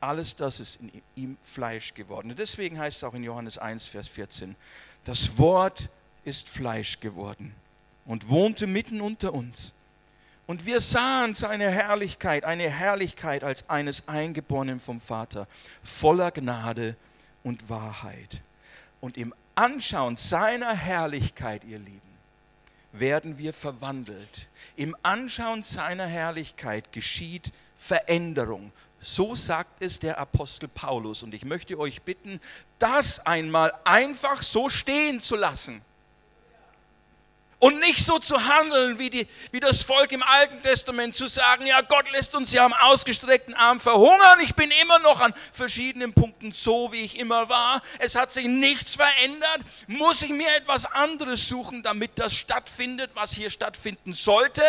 [0.00, 2.30] Alles das ist in ihm Fleisch geworden.
[2.30, 4.54] Und deswegen heißt es auch in Johannes 1, Vers 14,
[5.04, 5.88] das Wort
[6.24, 7.54] ist Fleisch geworden
[8.04, 9.72] und wohnte mitten unter uns.
[10.46, 15.46] Und wir sahen seine Herrlichkeit, eine Herrlichkeit als eines Eingeborenen vom Vater,
[15.84, 16.96] voller Gnade
[17.44, 18.42] und Wahrheit.
[19.00, 22.00] Und im Anschauen seiner Herrlichkeit, ihr Lieben,
[22.92, 24.48] werden wir verwandelt.
[24.76, 28.72] Im Anschauen seiner Herrlichkeit geschieht Veränderung.
[29.00, 31.22] So sagt es der Apostel Paulus.
[31.22, 32.40] Und ich möchte euch bitten,
[32.78, 35.82] das einmal einfach so stehen zu lassen.
[37.60, 41.66] Und nicht so zu handeln wie, die, wie das Volk im Alten Testament, zu sagen,
[41.66, 44.40] ja, Gott lässt uns ja am ausgestreckten Arm verhungern.
[44.42, 47.82] Ich bin immer noch an verschiedenen Punkten so, wie ich immer war.
[47.98, 49.60] Es hat sich nichts verändert.
[49.88, 54.62] Muss ich mir etwas anderes suchen, damit das stattfindet, was hier stattfinden sollte?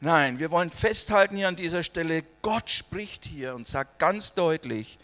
[0.00, 4.98] Nein, wir wollen festhalten hier an dieser Stelle, Gott spricht hier und sagt ganz deutlich,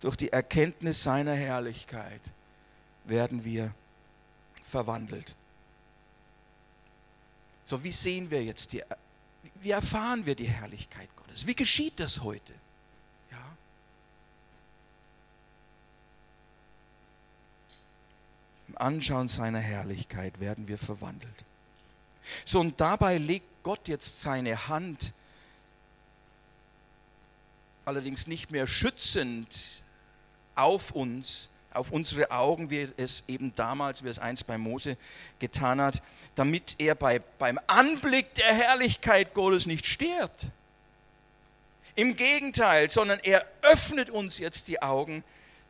[0.00, 2.20] durch die Erkenntnis seiner Herrlichkeit
[3.04, 3.74] werden wir
[4.62, 5.34] verwandelt.
[7.64, 8.82] So, wie sehen wir jetzt die,
[9.60, 11.46] wie erfahren wir die Herrlichkeit Gottes?
[11.46, 12.52] Wie geschieht das heute?
[13.30, 13.38] Ja.
[18.68, 21.44] Im Anschauen seiner Herrlichkeit werden wir verwandelt.
[22.44, 25.12] So, und dabei legt Gott jetzt seine Hand
[27.84, 29.82] allerdings nicht mehr schützend
[30.54, 34.96] auf uns, auf unsere Augen, wie es eben damals, wie es einst bei Mose
[35.38, 36.02] getan hat,
[36.34, 40.46] damit er bei, beim Anblick der Herrlichkeit Gottes nicht stirbt.
[41.94, 45.22] Im Gegenteil, sondern er öffnet uns jetzt die Augen,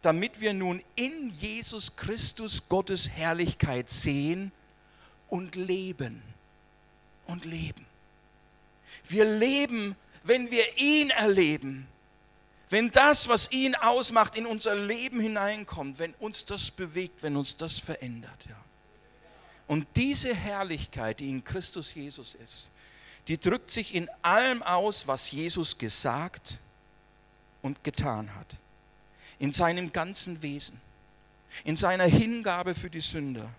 [0.02, 4.52] damit wir nun in Jesus Christus Gottes Herrlichkeit sehen
[5.28, 6.22] und leben
[7.26, 7.86] und leben.
[9.06, 11.86] Wir leben, wenn wir ihn erleben.
[12.70, 17.56] Wenn das, was ihn ausmacht, in unser Leben hineinkommt, wenn uns das bewegt, wenn uns
[17.56, 18.46] das verändert.
[18.48, 18.56] Ja.
[19.66, 22.70] Und diese Herrlichkeit, die in Christus Jesus ist,
[23.26, 26.58] die drückt sich in allem aus, was Jesus gesagt
[27.60, 28.56] und getan hat.
[29.40, 30.80] In seinem ganzen Wesen,
[31.64, 33.50] in seiner Hingabe für die Sünder,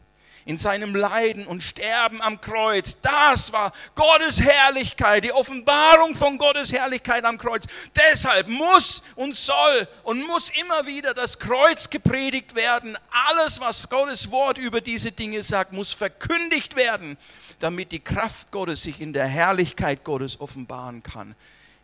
[0.46, 3.02] in seinem Leiden und Sterben am Kreuz.
[3.02, 7.66] Das war Gottes Herrlichkeit, die Offenbarung von Gottes Herrlichkeit am Kreuz.
[7.96, 12.98] Deshalb muss und soll und muss immer wieder das Kreuz gepredigt werden.
[13.30, 17.18] Alles, was Gottes Wort über diese Dinge sagt, muss verkündigt werden,
[17.60, 21.36] damit die Kraft Gottes sich in der Herrlichkeit Gottes offenbaren kann,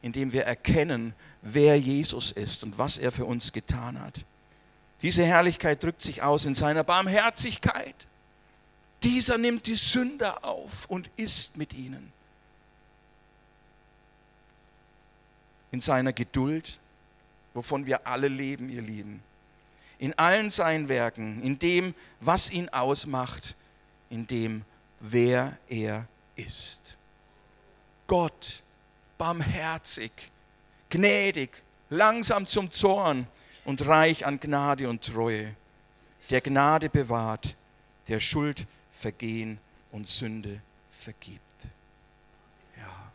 [0.01, 4.26] indem wir erkennen, wer Jesus ist und was er für uns getan hat.
[5.01, 8.08] Diese Herrlichkeit drückt sich aus in seiner Barmherzigkeit
[9.04, 12.12] dieser nimmt die Sünder auf und ist mit ihnen.
[15.72, 16.80] In seiner Geduld,
[17.54, 19.22] wovon wir alle leben, ihr Lieben.
[20.00, 23.56] In allen seinen Werken, in dem, was ihn ausmacht,
[24.10, 24.64] in dem,
[25.00, 26.98] wer er ist.
[28.08, 28.64] Gott,
[29.18, 30.12] barmherzig,
[30.89, 33.28] gnädig, langsam zum Zorn
[33.66, 35.56] und reich an Gnade und Treue,
[36.30, 37.56] der Gnade bewahrt,
[38.08, 38.66] der Schuld
[38.98, 39.60] Vergehen
[39.91, 40.60] und Sünde
[40.91, 41.41] vergibt.
[42.78, 43.12] Ja,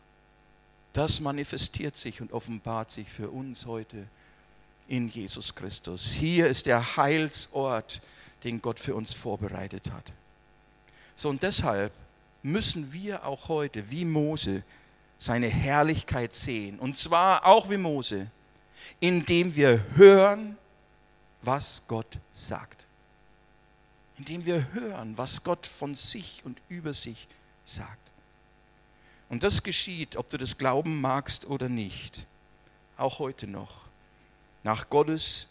[0.93, 4.07] das manifestiert sich und offenbart sich für uns heute
[4.87, 6.13] in Jesus Christus.
[6.13, 8.01] Hier ist der Heilsort,
[8.45, 10.13] den Gott für uns vorbereitet hat.
[11.17, 11.93] So und deshalb
[12.43, 14.63] müssen wir auch heute, wie Mose,
[15.19, 16.79] seine Herrlichkeit sehen.
[16.79, 18.29] Und zwar auch wie Mose,
[19.01, 20.57] indem wir hören,
[21.43, 22.82] was Gott sagt
[24.23, 27.27] indem wir hören, was Gott von sich und über sich
[27.65, 28.13] sagt.
[29.29, 32.29] Und das geschieht, ob du das glauben magst oder nicht,
[32.97, 33.87] auch heute noch,
[34.63, 35.49] nach Gottes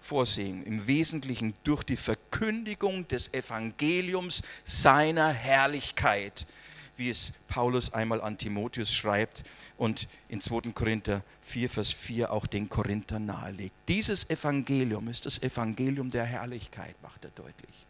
[0.00, 6.46] Vorsehen, im Wesentlichen durch die Verkündigung des Evangeliums seiner Herrlichkeit,
[6.96, 9.44] wie es Paulus einmal an Timotheus schreibt
[9.76, 10.72] und in 2.
[10.72, 13.74] Korinther 4, Vers 4 auch den Korinther nahelegt.
[13.86, 17.83] Dieses Evangelium ist das Evangelium der Herrlichkeit, macht er deutlich.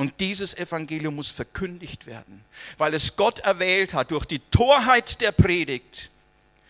[0.00, 2.42] Und dieses Evangelium muss verkündigt werden,
[2.78, 6.10] weil es Gott erwählt hat, durch die Torheit der Predigt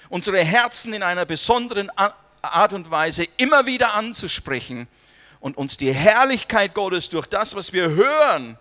[0.08, 1.92] unsere Herzen in einer besonderen
[2.42, 4.88] Art und Weise immer wieder anzusprechen
[5.38, 8.58] und uns die Herrlichkeit Gottes durch das, was wir hören,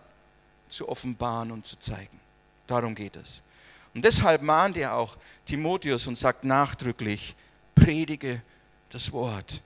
[0.69, 2.19] zu offenbaren und zu zeigen.
[2.67, 3.41] Darum geht es.
[3.95, 5.17] Und deshalb mahnt er auch
[5.47, 7.35] Timotheus und sagt nachdrücklich,
[7.73, 8.43] predige
[8.91, 9.63] das Wort.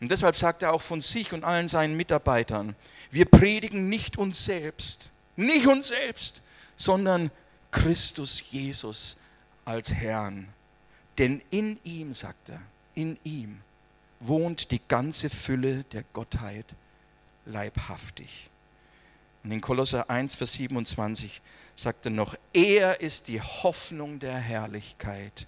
[0.00, 2.74] Und deshalb sagt er auch von sich und allen seinen Mitarbeitern,
[3.16, 6.42] wir predigen nicht uns selbst, nicht uns selbst,
[6.76, 7.30] sondern
[7.70, 9.16] Christus Jesus
[9.64, 10.48] als Herrn.
[11.16, 12.60] Denn in ihm, sagt er,
[12.94, 13.62] in ihm
[14.20, 16.66] wohnt die ganze Fülle der Gottheit
[17.46, 18.50] leibhaftig.
[19.44, 21.40] Und in Kolosser 1, Vers 27
[21.74, 25.46] sagt er noch, er ist die Hoffnung der Herrlichkeit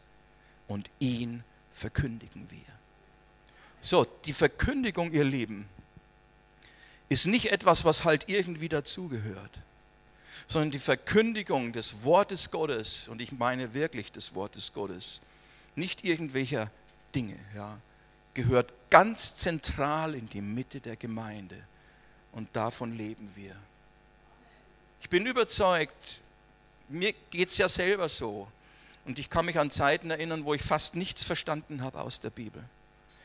[0.68, 1.44] und ihn
[1.74, 2.60] verkündigen wir.
[3.82, 5.68] So, die Verkündigung, ihr Lieben,
[7.08, 9.60] ist nicht etwas, was halt irgendwie dazugehört,
[10.46, 15.20] sondern die Verkündigung des Wortes Gottes, und ich meine wirklich des Wortes Gottes,
[15.74, 16.70] nicht irgendwelcher
[17.14, 17.78] Dinge, ja,
[18.34, 21.56] gehört ganz zentral in die Mitte der Gemeinde.
[22.32, 23.56] Und davon leben wir.
[25.00, 26.20] Ich bin überzeugt,
[26.88, 28.48] mir geht es ja selber so.
[29.04, 32.30] Und ich kann mich an Zeiten erinnern, wo ich fast nichts verstanden habe aus der
[32.30, 32.62] Bibel.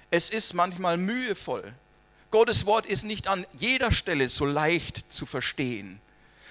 [0.09, 1.73] Es ist manchmal mühevoll.
[2.33, 5.99] Gottes Wort ist nicht an jeder Stelle so leicht zu verstehen.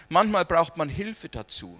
[0.08, 1.76] Manchmal braucht man Hilfe dazu.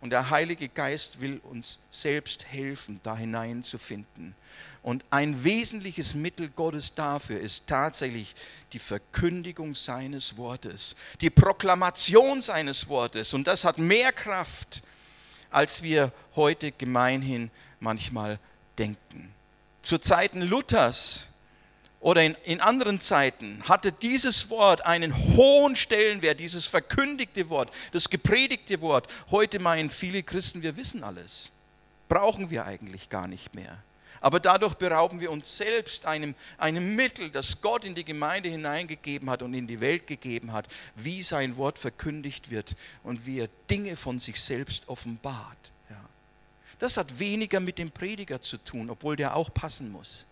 [0.00, 4.34] Und der Heilige Geist will uns selbst helfen, da hineinzufinden.
[4.82, 8.34] Und ein wesentliches Mittel Gottes dafür ist tatsächlich
[8.72, 13.34] die Verkündigung seines Wortes, die Proklamation seines Wortes.
[13.34, 14.82] Und das hat mehr Kraft,
[15.50, 17.50] als wir heute gemeinhin
[17.80, 18.38] manchmal
[18.78, 19.30] denken.
[19.82, 21.28] Zu Zeiten Luthers
[22.02, 28.10] oder in, in anderen Zeiten hatte dieses Wort einen hohen Stellenwert, dieses verkündigte Wort, das
[28.10, 29.06] gepredigte Wort.
[29.30, 31.50] Heute meinen viele Christen, wir wissen alles.
[32.08, 33.78] Brauchen wir eigentlich gar nicht mehr.
[34.20, 39.30] Aber dadurch berauben wir uns selbst einem, einem Mittel, das Gott in die Gemeinde hineingegeben
[39.30, 42.74] hat und in die Welt gegeben hat, wie sein Wort verkündigt wird
[43.04, 45.70] und wie er Dinge von sich selbst offenbart.
[45.88, 46.04] Ja.
[46.80, 50.26] Das hat weniger mit dem Prediger zu tun, obwohl der auch passen muss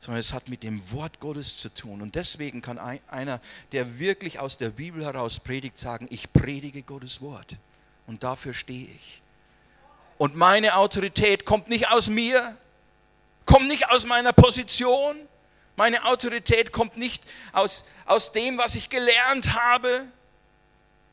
[0.00, 2.00] sondern es hat mit dem Wort Gottes zu tun.
[2.00, 3.40] Und deswegen kann einer,
[3.72, 7.56] der wirklich aus der Bibel heraus predigt, sagen, ich predige Gottes Wort.
[8.06, 9.22] Und dafür stehe ich.
[10.16, 12.56] Und meine Autorität kommt nicht aus mir,
[13.44, 15.16] kommt nicht aus meiner Position.
[15.76, 17.22] Meine Autorität kommt nicht
[17.52, 20.06] aus, aus dem, was ich gelernt habe,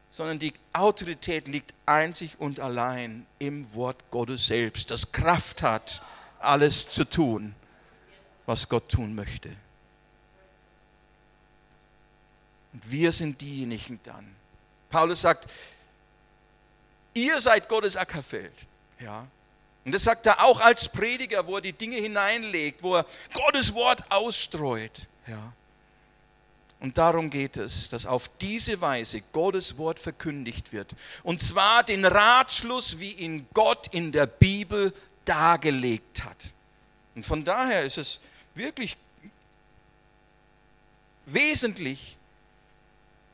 [0.09, 6.01] sondern die Autorität liegt einzig und allein im Wort Gottes selbst, das Kraft hat,
[6.39, 7.53] alles zu tun
[8.48, 9.50] was Gott tun möchte.
[12.74, 14.36] Und wir sind diejenigen dann.
[14.89, 15.48] Paulus sagt,
[17.14, 18.66] ihr seid Gottes Ackerfeld.
[19.00, 19.28] Ja.
[19.86, 23.74] Und das sagt er auch als Prediger, wo er die Dinge hineinlegt, wo er Gottes
[23.74, 25.08] Wort ausstreut.
[25.28, 25.54] Ja.
[26.80, 30.95] Und darum geht es, dass auf diese Weise Gottes Wort verkündigt wird.
[31.24, 34.93] Und zwar den Ratschluss, wie ihn Gott in der Bibel
[35.26, 36.54] dargelegt hat.
[37.16, 38.20] Und von daher ist es
[38.58, 38.97] wirklich
[41.26, 42.18] wesentlich,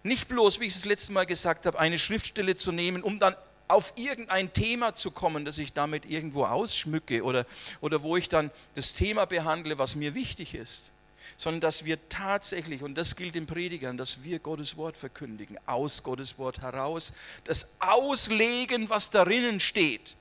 [0.03, 3.19] nicht bloß, wie ich es das letzte Mal gesagt habe, eine Schriftstelle zu nehmen, um
[3.19, 3.36] dann
[3.67, 7.45] auf irgendein Thema zu kommen, das ich damit irgendwo ausschmücke oder,
[7.82, 10.91] oder wo ich dann das Thema behandle, was mir wichtig ist,
[11.38, 16.03] sondern dass wir tatsächlich, und das gilt den Predigern, dass wir Gottes Wort verkündigen, aus
[16.03, 17.13] Gottes Wort heraus,
[17.45, 20.15] das Auslegen, was darinnen steht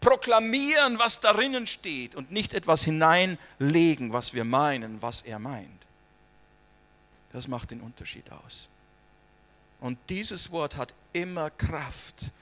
[0.00, 5.68] proklamieren, was darinnen steht und nicht etwas hineinlegen, was wir meinen, was er meint.
[7.32, 8.68] Das macht den Unterschied aus.
[9.80, 12.32] Und dieses Wort hat immer Kraft,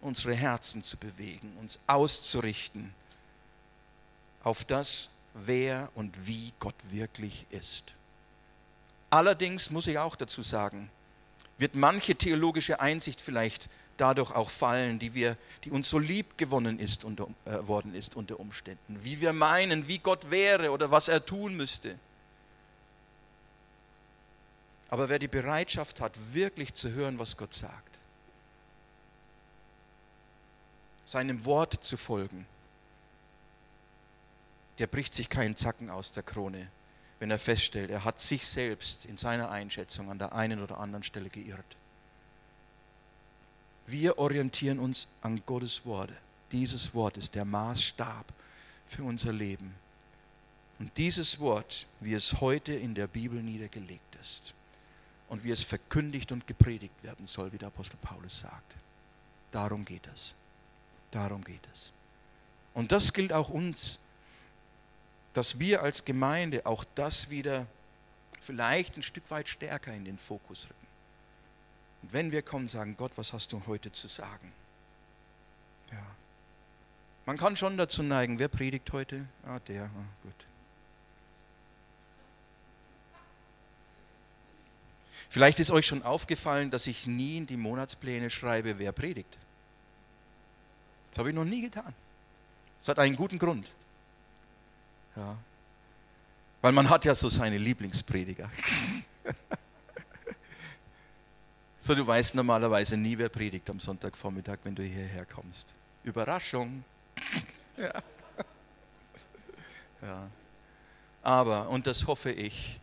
[0.00, 2.94] unsere Herzen zu bewegen, uns auszurichten
[4.42, 7.92] auf das, wer und wie Gott wirklich ist.
[9.10, 10.90] Allerdings muss ich auch dazu sagen,
[11.58, 16.78] wird manche theologische Einsicht vielleicht dadurch auch fallen, die, wir, die uns so lieb gewonnen
[16.78, 18.98] ist unter, äh, worden ist unter Umständen.
[19.02, 21.98] Wie wir meinen, wie Gott wäre oder was er tun müsste.
[24.88, 27.98] Aber wer die Bereitschaft hat, wirklich zu hören, was Gott sagt,
[31.04, 32.46] seinem Wort zu folgen,
[34.78, 36.70] der bricht sich keinen Zacken aus der Krone,
[37.18, 41.02] wenn er feststellt, er hat sich selbst in seiner Einschätzung an der einen oder anderen
[41.02, 41.76] Stelle geirrt.
[43.86, 46.16] Wir orientieren uns an Gottes Worte.
[46.50, 48.26] Dieses Wort ist der Maßstab
[48.88, 49.74] für unser Leben.
[50.78, 54.54] Und dieses Wort, wie es heute in der Bibel niedergelegt ist
[55.28, 58.76] und wie es verkündigt und gepredigt werden soll, wie der Apostel Paulus sagt,
[59.52, 60.34] darum geht es.
[61.10, 61.92] Darum geht es.
[62.74, 63.98] Und das gilt auch uns,
[65.32, 67.66] dass wir als Gemeinde auch das wieder
[68.40, 70.85] vielleicht ein Stück weit stärker in den Fokus rücken.
[72.06, 74.52] Und wenn wir kommen, sagen, Gott, was hast du heute zu sagen?
[75.90, 76.06] Ja.
[77.24, 79.26] Man kann schon dazu neigen, wer predigt heute?
[79.44, 80.32] Ah, der, ah, gut.
[85.30, 89.36] Vielleicht ist euch schon aufgefallen, dass ich nie in die Monatspläne schreibe, wer predigt.
[91.10, 91.92] Das habe ich noch nie getan.
[92.78, 93.68] Das hat einen guten Grund.
[95.16, 95.36] Ja.
[96.60, 98.48] Weil man hat ja so seine Lieblingsprediger.
[101.86, 105.72] So, du weißt normalerweise nie, wer predigt am Sonntagvormittag, wenn du hierher kommst.
[106.02, 106.82] Überraschung.
[107.76, 107.92] ja.
[110.02, 110.28] ja.
[111.22, 112.80] aber, und das hoffe ich,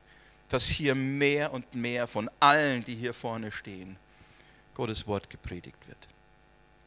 [0.47, 3.97] dass hier mehr und mehr von allen, die hier vorne stehen,
[4.74, 6.08] Gottes Wort gepredigt wird.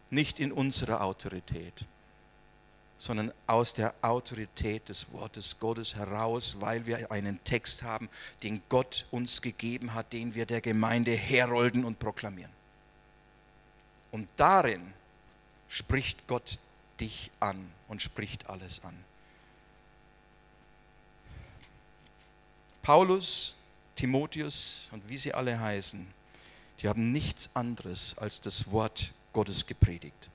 [0.09, 1.85] Nicht in unserer Autorität,
[2.99, 8.09] sondern aus der Autorität des Wortes Gottes heraus, weil wir einen Text haben,
[8.43, 12.51] den Gott uns gegeben hat, den wir der Gemeinde herolden und proklamieren.
[14.13, 14.95] Und darin
[15.69, 16.59] spricht Gott
[17.01, 18.97] dich an und spricht alles an.
[22.83, 23.57] Paulus,
[23.97, 26.07] Timotheus und wie sie alle heißen,
[26.81, 30.31] die haben nichts anderes als das Wort Gottes gepredigt.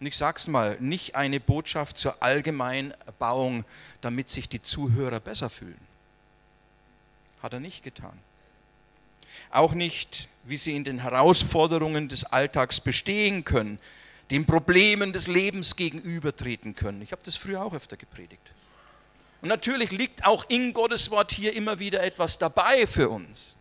[0.00, 3.64] Und ich sage es mal, nicht eine Botschaft zur Allgemeinerbauung,
[4.00, 5.80] damit sich die Zuhörer besser fühlen.
[7.42, 8.18] Hat er nicht getan.
[9.50, 13.78] Auch nicht, wie sie in den Herausforderungen des Alltags bestehen können,
[14.30, 17.02] den Problemen des Lebens gegenübertreten können.
[17.02, 18.52] Ich habe das früher auch öfter gepredigt.
[19.42, 23.56] Und natürlich liegt auch in Gottes Wort hier immer wieder etwas dabei für uns.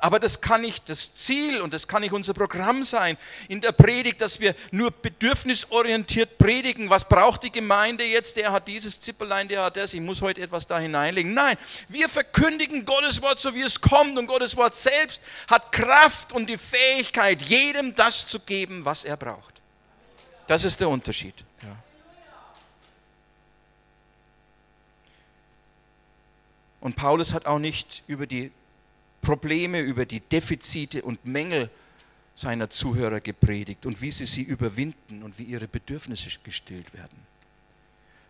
[0.00, 3.18] Aber das kann nicht das Ziel und das kann nicht unser Programm sein
[3.48, 6.88] in der Predigt, dass wir nur bedürfnisorientiert predigen.
[6.88, 8.36] Was braucht die Gemeinde jetzt?
[8.36, 9.94] Der hat dieses Zipperlein, der hat das.
[9.94, 11.34] Ich muss heute etwas da hineinlegen.
[11.34, 11.56] Nein,
[11.88, 14.16] wir verkündigen Gottes Wort, so wie es kommt.
[14.16, 19.16] Und Gottes Wort selbst hat Kraft und die Fähigkeit, jedem das zu geben, was er
[19.16, 19.60] braucht.
[20.46, 21.34] Das ist der Unterschied.
[21.62, 21.76] Ja.
[26.80, 28.52] Und Paulus hat auch nicht über die
[29.22, 31.70] Probleme, über die Defizite und Mängel
[32.34, 37.18] seiner Zuhörer gepredigt und wie sie sie überwinden und wie ihre Bedürfnisse gestillt werden,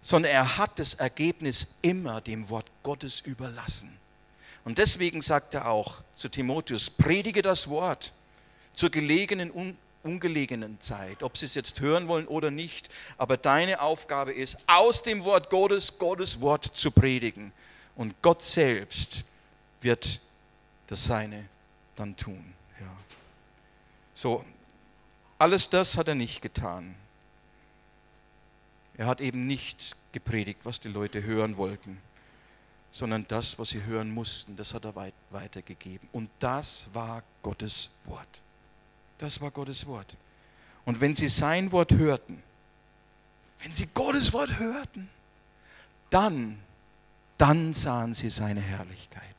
[0.00, 3.98] sondern er hat das Ergebnis immer dem Wort Gottes überlassen.
[4.64, 8.12] Und deswegen sagt er auch zu Timotheus, predige das Wort
[8.72, 12.88] zur gelegenen, un ungelegenen Zeit, ob sie es jetzt hören wollen oder nicht.
[13.18, 17.52] Aber deine Aufgabe ist, aus dem Wort Gottes Gottes Wort zu predigen.
[17.96, 19.24] Und Gott selbst
[19.80, 20.20] wird
[20.88, 21.48] das Seine
[21.94, 22.54] dann tun.
[22.80, 22.96] Ja.
[24.14, 24.44] So,
[25.38, 26.96] alles das hat er nicht getan.
[28.96, 32.00] Er hat eben nicht gepredigt, was die Leute hören wollten,
[32.90, 36.08] sondern das, was sie hören mussten, das hat er weitergegeben.
[36.10, 38.42] Und das war Gottes Wort.
[39.18, 40.16] Das war Gottes Wort.
[40.84, 42.42] Und wenn sie sein Wort hörten,
[43.60, 45.08] wenn sie Gottes Wort hörten,
[46.10, 46.58] dann,
[47.36, 49.37] dann sahen sie seine Herrlichkeit.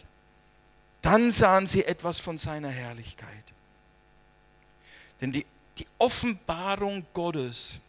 [1.01, 3.43] Dann sahen sie etwas von seiner Herrlichkeit.
[5.21, 5.45] Denn die,
[5.77, 7.81] die Offenbarung Gottes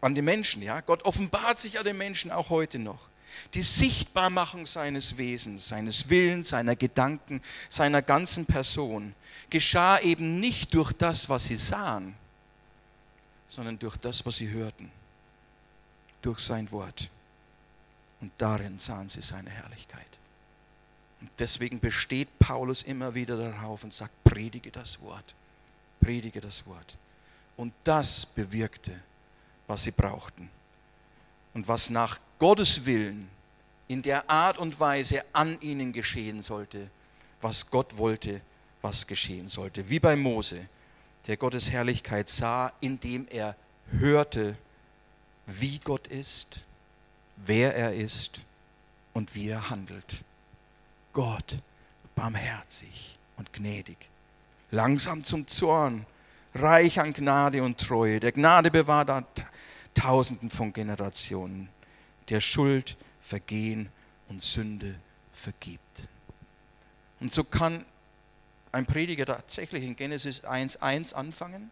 [0.00, 3.10] an die Menschen, ja, Gott offenbart sich an den Menschen auch heute noch.
[3.54, 9.14] Die Sichtbarmachung seines Wesens, seines Willens, seiner Gedanken, seiner ganzen Person
[9.50, 12.16] geschah eben nicht durch das, was sie sahen,
[13.46, 14.90] sondern durch das, was sie hörten,
[16.22, 17.08] durch sein Wort.
[18.20, 20.06] Und darin sahen sie seine Herrlichkeit.
[21.38, 25.34] Deswegen besteht Paulus immer wieder darauf und sagt, predige das Wort,
[26.00, 26.98] predige das Wort.
[27.56, 28.98] Und das bewirkte,
[29.66, 30.48] was sie brauchten.
[31.52, 33.28] Und was nach Gottes Willen
[33.88, 36.90] in der Art und Weise an ihnen geschehen sollte,
[37.42, 38.40] was Gott wollte,
[38.82, 39.90] was geschehen sollte.
[39.90, 40.68] Wie bei Mose,
[41.26, 43.56] der Gottes Herrlichkeit sah, indem er
[43.90, 44.56] hörte,
[45.46, 46.60] wie Gott ist,
[47.36, 48.40] wer er ist
[49.12, 50.24] und wie er handelt.
[51.12, 51.58] Gott
[52.14, 53.96] barmherzig und gnädig,
[54.70, 56.06] langsam zum Zorn,
[56.54, 58.20] reich an Gnade und Treue.
[58.20, 59.10] Der Gnade bewahrt
[59.94, 61.68] Tausenden von Generationen,
[62.28, 63.90] der Schuld, Vergehen
[64.28, 64.98] und Sünde
[65.32, 66.08] vergibt.
[67.20, 67.84] Und so kann
[68.72, 71.70] ein Prediger tatsächlich in Genesis 1.1 anfangen,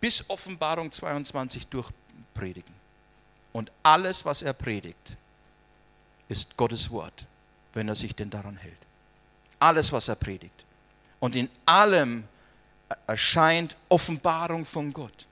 [0.00, 2.74] bis Offenbarung 22 durchpredigen.
[3.52, 5.16] Und alles, was er predigt,
[6.34, 7.26] ist Gottes Wort,
[7.74, 8.80] wenn er sich denn daran hält.
[9.60, 10.64] Alles, was er predigt.
[11.20, 12.24] Und in allem
[13.06, 15.28] erscheint Offenbarung von Gott.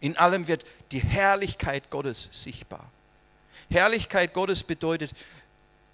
[0.00, 2.90] In allem wird die Herrlichkeit Gottes sichtbar.
[3.70, 5.12] Herrlichkeit Gottes bedeutet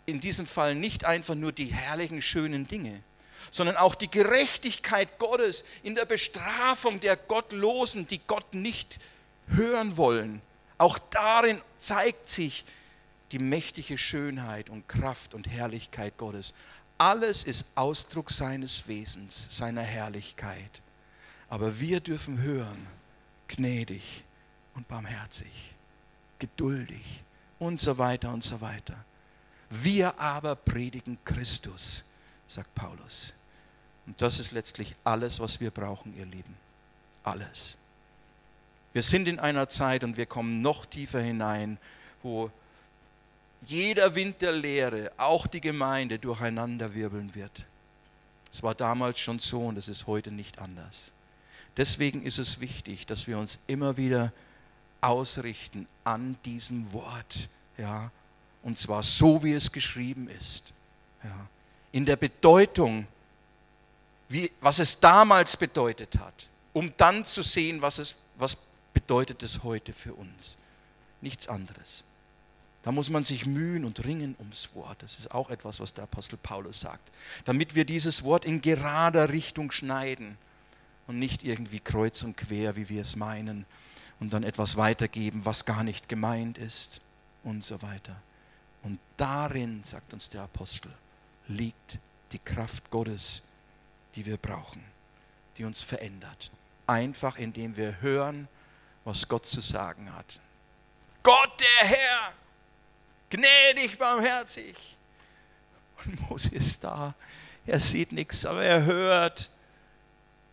[0.07, 3.03] in diesem Fall nicht einfach nur die herrlichen, schönen Dinge,
[3.51, 8.99] sondern auch die Gerechtigkeit Gottes in der Bestrafung der Gottlosen, die Gott nicht
[9.49, 10.41] hören wollen.
[10.79, 12.65] Auch darin zeigt sich
[13.33, 16.55] die mächtige Schönheit und Kraft und Herrlichkeit Gottes.
[16.99, 20.81] Alles ist Ausdruck seines Wesens, seiner Herrlichkeit.
[21.49, 22.87] Aber wir dürfen hören,
[23.49, 24.25] gnädig
[24.75, 25.75] und barmherzig,
[26.39, 27.23] geduldig
[27.59, 28.97] und so weiter und so weiter.
[29.71, 32.05] Wir aber predigen Christus,
[32.47, 33.33] sagt Paulus.
[34.07, 36.55] Und das ist letztlich alles, was wir brauchen, ihr Lieben.
[37.25, 37.77] Alles.
[38.93, 41.77] Wir sind in einer Zeit und wir kommen noch tiefer hinein,
[42.23, 42.51] wo
[43.67, 47.65] jeder Wind der Lehre, auch die Gemeinde, durcheinander wirbeln wird.
[48.53, 51.13] Es war damals schon so und es ist heute nicht anders.
[51.77, 54.33] Deswegen ist es wichtig, dass wir uns immer wieder
[55.01, 58.11] ausrichten an diesem Wort, ja,
[58.63, 60.73] und zwar so, wie es geschrieben ist,
[61.23, 61.47] ja,
[61.93, 63.07] in der Bedeutung,
[64.29, 68.57] wie, was es damals bedeutet hat, um dann zu sehen, was es, was
[68.95, 70.59] bedeutet es heute für uns.
[71.21, 72.05] Nichts anderes.
[72.87, 75.03] Da muss man sich mühen und ringen ums Wort.
[75.03, 77.11] Das ist auch etwas, was der Apostel Paulus sagt.
[77.45, 80.39] Damit wir dieses Wort in gerader Richtung schneiden
[81.09, 83.67] und nicht irgendwie kreuz und quer, wie wir es meinen,
[84.21, 87.01] und dann etwas weitergeben, was gar nicht gemeint ist
[87.43, 88.23] und so weiter.
[88.85, 90.93] Und darin, sagt uns der Apostel,
[91.49, 91.99] liegt
[92.31, 93.43] die Kraft Gottes,
[94.15, 94.85] die wir brauchen,
[95.57, 96.53] die uns verändert.
[96.87, 98.47] Einfach indem wir hören,
[99.05, 100.39] was Gott zu sagen hat.
[101.25, 102.33] Gott der Herr
[103.31, 104.77] gnädig, barmherzig.
[106.05, 107.15] Und Mose ist da.
[107.67, 109.51] Er sieht nichts, aber er hört.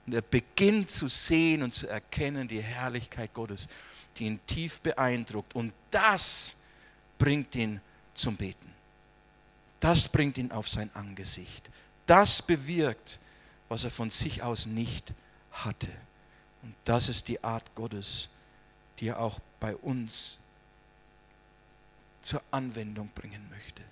[0.06, 3.70] Und er beginnt zu sehen und zu erkennen die Herrlichkeit Gottes,
[4.18, 5.56] die ihn tief beeindruckt.
[5.56, 6.58] Und das
[7.18, 7.80] bringt ihn
[8.14, 8.72] zum Beten.
[9.80, 11.70] Das bringt ihn auf sein Angesicht.
[12.06, 13.20] Das bewirkt,
[13.70, 15.14] was er von sich aus nicht
[15.52, 15.90] hatte.
[16.62, 18.30] Und das ist die Art Gottes,
[19.00, 20.40] die er auch bei uns
[22.24, 23.84] zur Anwendung bringen möchte.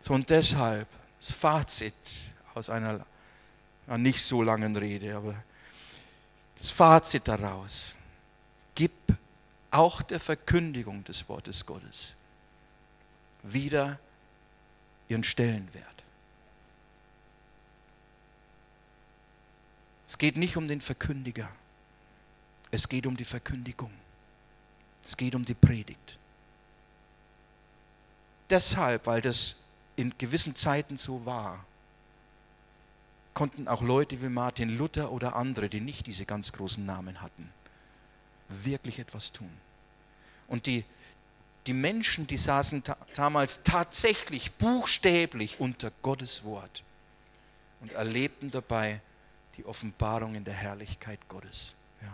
[0.00, 0.88] So und deshalb
[1.20, 1.94] das Fazit
[2.54, 3.04] aus einer
[3.86, 5.34] nicht so langen Rede, aber
[6.56, 7.98] das Fazit daraus,
[8.74, 8.92] gib
[9.70, 12.14] auch der Verkündigung des Wortes Gottes
[13.42, 13.98] wieder
[15.08, 15.86] ihren Stellenwert.
[20.06, 21.50] Es geht nicht um den Verkündiger,
[22.70, 23.92] es geht um die Verkündigung,
[25.04, 26.18] es geht um die Predigt
[28.52, 29.56] deshalb, weil das
[29.96, 31.64] in gewissen Zeiten so war,
[33.34, 37.50] konnten auch Leute wie Martin Luther oder andere, die nicht diese ganz großen Namen hatten,
[38.48, 39.50] wirklich etwas tun.
[40.48, 40.84] Und die,
[41.66, 46.82] die Menschen, die saßen ta damals tatsächlich buchstäblich unter Gottes Wort
[47.80, 49.00] und erlebten dabei
[49.56, 51.74] die Offenbarung in der Herrlichkeit Gottes.
[52.02, 52.12] Ja.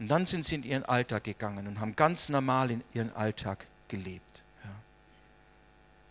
[0.00, 3.66] Und dann sind sie in ihren Alltag gegangen und haben ganz normal in ihren Alltag
[3.86, 4.23] gelebt.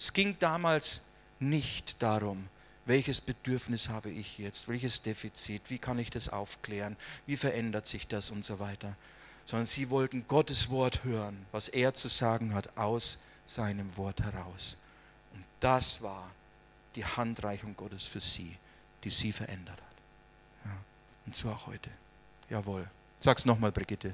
[0.04, 0.99] Es ging damals
[1.39, 2.49] nicht darum,
[2.84, 8.06] welches Bedürfnis habe ich jetzt, welches Defizit, wie kann ich das aufklären, wie verändert sich
[8.06, 8.97] das und so weiter,
[9.45, 14.76] sondern sie wollten Gottes Wort hören, was er zu sagen hat aus seinem Wort heraus.
[15.34, 16.30] Und das war
[16.95, 18.58] die Handreichung Gottes für sie,
[19.06, 20.66] die sie verändert hat.
[20.66, 20.78] Ja.
[21.28, 21.89] Und so auch heute.
[22.49, 22.89] Jawohl.
[23.22, 24.14] Sag's nochmal, Brigitte.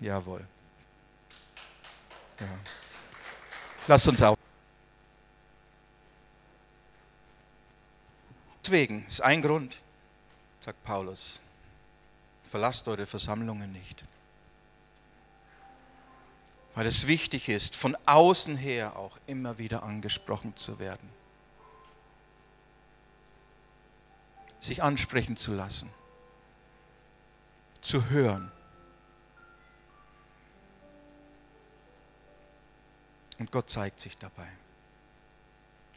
[0.00, 0.44] Jawohl.
[2.40, 2.58] Ja.
[3.86, 4.43] Lasst uns auf.
[8.64, 9.76] Deswegen ist ein Grund,
[10.62, 11.38] sagt Paulus,
[12.48, 14.02] verlasst eure Versammlungen nicht.
[16.74, 21.10] Weil es wichtig ist, von außen her auch immer wieder angesprochen zu werden.
[24.60, 25.90] Sich ansprechen zu lassen.
[27.82, 28.50] Zu hören.
[33.38, 34.48] Und Gott zeigt sich dabei.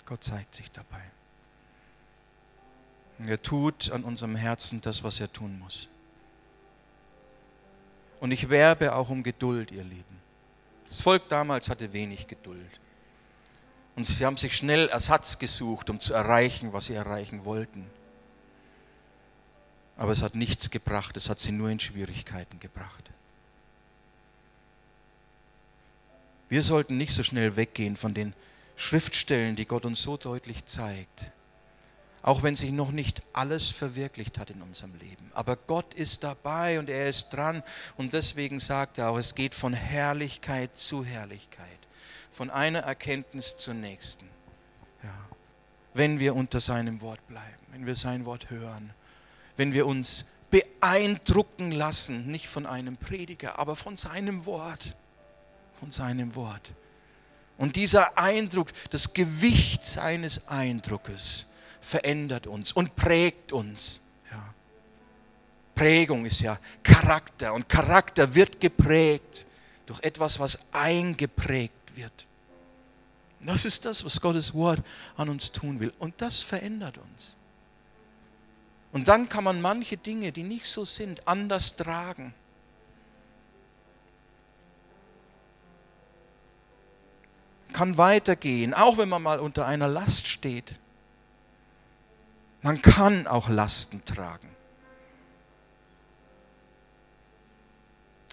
[0.06, 1.12] Gott zeigt sich dabei.
[3.26, 5.90] Er tut an unserem Herzen das, was er tun muss.
[8.20, 10.22] Und ich werbe auch um Geduld, ihr Lieben.
[10.88, 12.80] Das Volk damals hatte wenig Geduld.
[13.96, 17.86] Und sie haben sich schnell Ersatz gesucht, um zu erreichen, was sie erreichen wollten.
[19.98, 23.10] Aber es hat nichts gebracht, es hat sie nur in Schwierigkeiten gebracht.
[26.50, 28.34] Wir sollten nicht so schnell weggehen von den
[28.76, 31.32] Schriftstellen, die Gott uns so deutlich zeigt
[32.22, 35.32] auch wenn sich noch nicht alles verwirklicht hat in unserem Leben.
[35.34, 37.64] Aber Gott ist dabei und er ist dran
[37.96, 41.68] und deswegen sagt er auch, es geht von Herrlichkeit zu Herrlichkeit,
[42.32, 44.28] von einer Erkenntnis zur nächsten.
[45.04, 45.14] Ja.
[45.94, 48.94] Wenn wir unter seinem Wort bleiben, wenn wir sein Wort hören,
[49.56, 54.96] wenn wir uns beeindrucken lassen, nicht von einem Prediger, aber von seinem Wort,
[55.80, 56.72] von seinem Wort.
[57.58, 61.48] Und dieser Eindruck, das Gewicht seines Eindruckes,
[61.82, 64.02] verändert uns und prägt uns.
[64.32, 64.54] Ja.
[65.76, 69.46] Prägung ist ja Charakter und Charakter wird geprägt
[69.86, 72.28] durch etwas, was eingeprägt wird.
[73.42, 74.82] Das ist das, was Gottes Wort
[75.16, 75.94] an uns tun will.
[76.00, 77.38] Und das verändert uns.
[78.92, 82.34] Und dann kann man manche Dinge, die nicht so sind, anders tragen.
[87.74, 90.74] Kann weitergehen, auch wenn man mal unter einer Last steht.
[92.68, 94.50] Man kann auch Lasten tragen.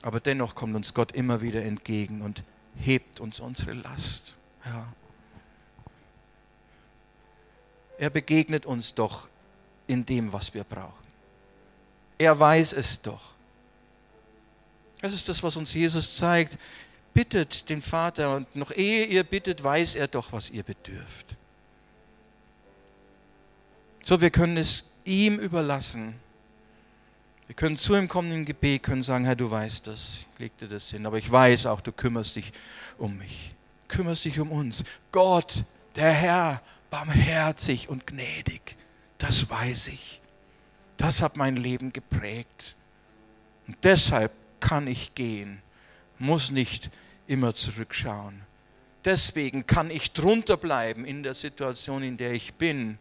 [0.03, 2.43] Aber dennoch kommt uns Gott immer wieder entgegen und
[2.74, 4.37] hebt uns unsere Last.
[4.64, 4.93] Ja.
[7.97, 9.28] Er begegnet uns doch
[9.87, 11.07] in dem, was wir brauchen.
[12.18, 13.35] Er weiß es doch.
[15.01, 16.59] Das ist das, was uns Jesus zeigt.
[17.12, 21.37] Bittet den Vater und noch ehe ihr bittet, weiß er doch, was ihr bedürft.
[24.07, 26.15] So, wir können es ihm überlassen.
[27.47, 30.69] Wir können zu ihm kommen im Gebet, können sagen, Herr, du weißt das, leg dir
[30.69, 32.53] das hin, aber ich weiß auch, du kümmerst dich
[32.99, 33.55] um mich,
[33.89, 34.85] kümmerst dich um uns.
[35.11, 35.65] Gott,
[35.97, 38.77] der Herr, barmherzig und gnädig,
[39.17, 40.21] das weiß ich.
[40.99, 42.77] Das hat mein Leben geprägt.
[43.67, 45.63] Und deshalb kann ich gehen,
[46.19, 46.91] muss nicht
[47.27, 48.43] immer zurückschauen.
[49.03, 52.99] Deswegen kann ich drunter bleiben in der Situation, in der ich bin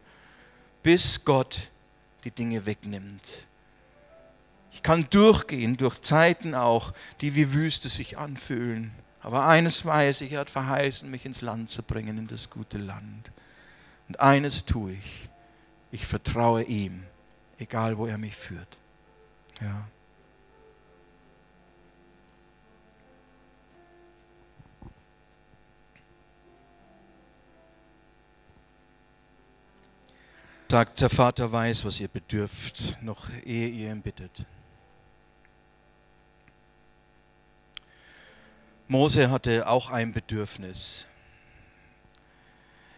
[0.84, 1.70] bis Gott
[2.22, 3.48] die Dinge wegnimmt.
[4.70, 8.92] Ich kann durchgehen durch Zeiten auch, die wie Wüste sich anfühlen.
[9.20, 12.76] Aber eines weiß ich, er hat verheißen, mich ins Land zu bringen, in das gute
[12.76, 13.32] Land.
[14.08, 15.30] Und eines tue ich,
[15.90, 17.04] ich vertraue ihm,
[17.58, 18.76] egal wo er mich führt.
[19.62, 19.88] Ja.
[30.70, 34.46] Sagt, der Vater weiß, was ihr bedürft, noch ehe ihr ihn bittet.
[38.88, 41.06] Mose hatte auch ein Bedürfnis,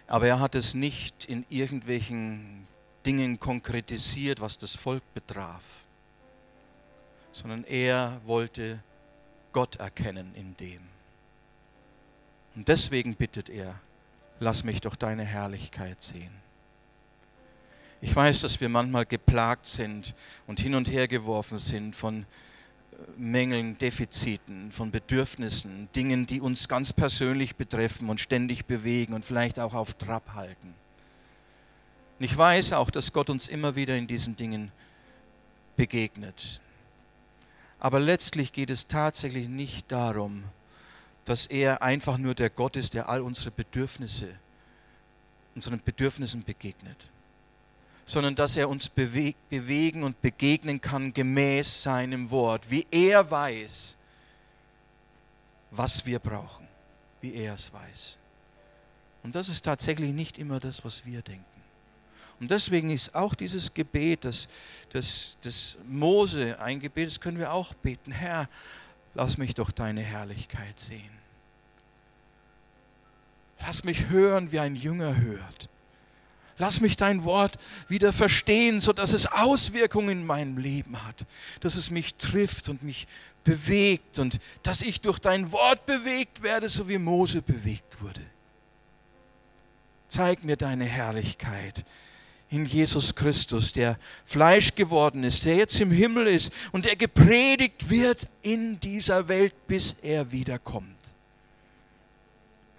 [0.06, 2.66] aber er hat es nicht in irgendwelchen
[3.04, 5.62] Dingen konkretisiert, was das Volk betraf,
[7.30, 8.82] sondern er wollte
[9.52, 10.82] Gott erkennen in dem.
[12.56, 13.80] Und deswegen bittet er,
[14.40, 16.45] lass mich doch deine Herrlichkeit sehen.
[18.00, 20.14] Ich weiß, dass wir manchmal geplagt sind
[20.46, 26.68] und hin und her geworfen sind von äh, Mängeln, Defiziten, von Bedürfnissen, Dingen, die uns
[26.68, 30.74] ganz persönlich betreffen und ständig bewegen und vielleicht auch auf Trab halten.
[32.18, 34.72] Und ich weiß auch, dass Gott uns immer wieder in diesen Dingen
[35.76, 36.60] begegnet.
[37.78, 40.44] Aber letztlich geht es tatsächlich nicht darum,
[41.24, 44.28] dass er einfach nur der Gott ist, der all unsere Bedürfnisse,
[45.54, 47.10] unseren Bedürfnissen begegnet
[48.06, 53.98] sondern dass er uns bewegen und begegnen kann gemäß seinem Wort, wie er weiß,
[55.72, 56.68] was wir brauchen,
[57.20, 58.18] wie er es weiß.
[59.24, 61.44] Und das ist tatsächlich nicht immer das, was wir denken.
[62.38, 64.46] Und deswegen ist auch dieses Gebet, das,
[64.90, 68.12] das, das Mose, ein Gebet, das können wir auch beten.
[68.12, 68.48] Herr,
[69.14, 71.10] lass mich doch deine Herrlichkeit sehen.
[73.58, 75.68] Lass mich hören, wie ein Jünger hört.
[76.58, 81.26] Lass mich dein Wort wieder verstehen, sodass es Auswirkungen in meinem Leben hat,
[81.60, 83.06] dass es mich trifft und mich
[83.44, 88.22] bewegt und dass ich durch dein Wort bewegt werde, so wie Mose bewegt wurde.
[90.08, 91.84] Zeig mir deine Herrlichkeit
[92.48, 97.90] in Jesus Christus, der Fleisch geworden ist, der jetzt im Himmel ist und der gepredigt
[97.90, 100.95] wird in dieser Welt, bis er wiederkommt.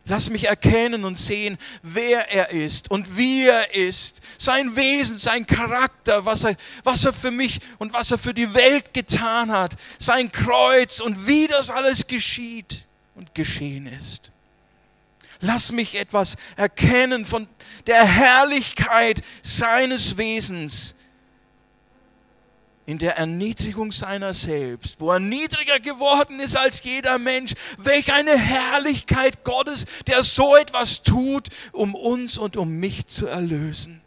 [0.10, 5.46] Lass mich erkennen und sehen, wer er ist und wie er ist, sein Wesen, sein
[5.46, 6.56] Charakter, was er,
[6.86, 11.28] was er für mich und was er für die Welt getan hat, sein Kreuz und
[11.28, 12.86] wie das alles geschieht
[13.16, 14.32] und geschehen ist.
[15.42, 17.48] Lass mich etwas erkennen von
[17.86, 20.96] der Herrlichkeit seines Wesens
[22.88, 27.54] in der Erniedrigung seiner selbst, wo er niedriger geworden ist als jeder Mensch.
[27.78, 34.02] Welch eine Herrlichkeit Gottes, der so etwas tut, um uns und um mich zu erlösen.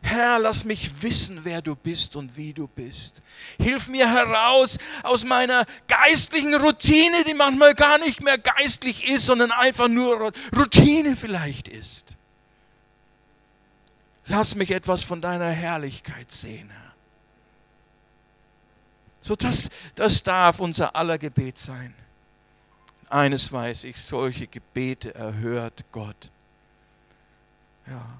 [0.00, 3.20] Herr, lass mich wissen, wer du bist und wie du bist.
[3.60, 9.50] Hilf mir heraus aus meiner geistlichen Routine, die manchmal gar nicht mehr geistlich ist, sondern
[9.50, 12.15] einfach nur Routine vielleicht ist.
[14.26, 16.92] Lass mich etwas von deiner Herrlichkeit sehen, Herr.
[19.20, 21.94] So das, das darf unser aller Gebet sein.
[23.08, 26.30] Eines weiß ich, solche Gebete erhört Gott.
[27.88, 28.18] Ja.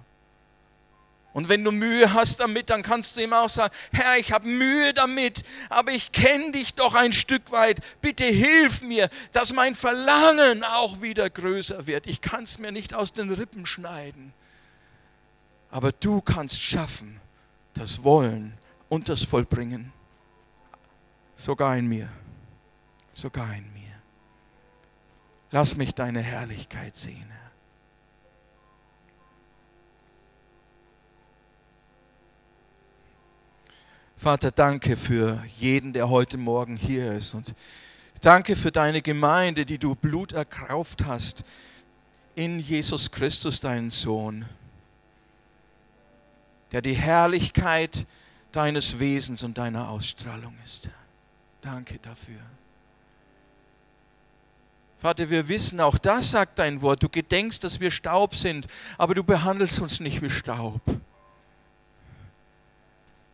[1.32, 4.48] Und wenn du Mühe hast damit, dann kannst du ihm auch sagen, Herr, ich habe
[4.48, 7.80] Mühe damit, aber ich kenne dich doch ein Stück weit.
[8.00, 12.06] Bitte hilf mir, dass mein Verlangen auch wieder größer wird.
[12.06, 14.32] Ich kann es mir nicht aus den Rippen schneiden.
[15.70, 17.20] Aber du kannst schaffen,
[17.74, 18.54] das Wollen
[18.88, 19.92] und das Vollbringen.
[21.36, 22.08] Sogar in mir.
[23.12, 23.82] Sogar in mir.
[25.50, 27.46] Lass mich deine Herrlichkeit sehen, Herr.
[34.18, 37.34] Vater, danke für jeden, der heute Morgen hier ist.
[37.34, 37.54] Und
[38.22, 41.44] danke für deine Gemeinde, die du Blut erkauft hast
[42.34, 44.46] in Jesus Christus, deinen Sohn,
[46.72, 48.06] der die Herrlichkeit
[48.52, 50.88] deines Wesens und deiner Ausstrahlung ist.
[51.60, 52.40] Danke dafür.
[54.98, 57.02] Vater, wir wissen, auch das sagt dein Wort.
[57.02, 58.66] Du gedenkst, dass wir Staub sind,
[58.98, 60.80] aber du behandelst uns nicht wie Staub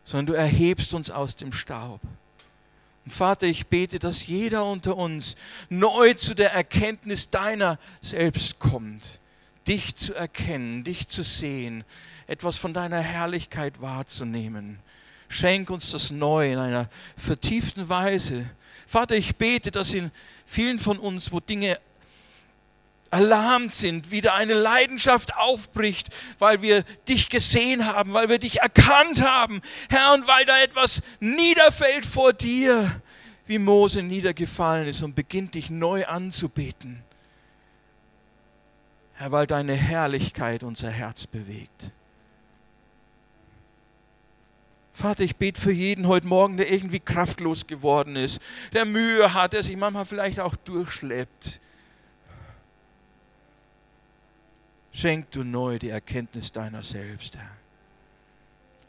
[0.03, 2.01] sondern du erhebst uns aus dem Staub.
[3.05, 5.35] Und Vater, ich bete, dass jeder unter uns
[5.69, 9.19] neu zu der Erkenntnis deiner selbst kommt,
[9.67, 11.83] dich zu erkennen, dich zu sehen,
[12.27, 14.79] etwas von deiner Herrlichkeit wahrzunehmen.
[15.29, 18.45] Schenk uns das neu in einer vertieften Weise.
[18.87, 20.11] Vater, ich bete, dass in
[20.45, 21.79] vielen von uns, wo Dinge
[23.13, 26.09] erlahmt sind, wieder eine Leidenschaft aufbricht,
[26.39, 31.01] weil wir dich gesehen haben, weil wir dich erkannt haben, Herr, und weil da etwas
[31.19, 33.01] niederfällt vor dir,
[33.45, 37.03] wie Mose niedergefallen ist und beginnt dich neu anzubeten.
[39.13, 41.91] Herr, weil deine Herrlichkeit unser Herz bewegt.
[44.93, 48.39] Vater, ich bete für jeden heute Morgen, der irgendwie kraftlos geworden ist,
[48.73, 51.59] der Mühe hat, der sich manchmal vielleicht auch durchschleppt.
[54.91, 57.49] Schenk du neu die Erkenntnis deiner selbst, Herr.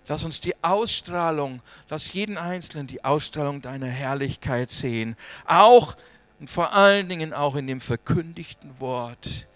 [0.06, 5.16] Lass uns die Ausstrahlung, lass jeden Einzelnen die Ausstrahlung deiner Herrlichkeit sehen.
[5.46, 5.96] Auch
[6.40, 9.46] und vor allen Dingen auch in dem verkündigten Wort.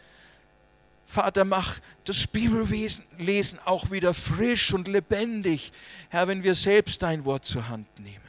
[1.18, 5.72] Vater, mach das Bibellesen auch wieder frisch und lebendig,
[6.10, 8.20] Herr, wenn wir selbst dein Wort zur Hand nehmen.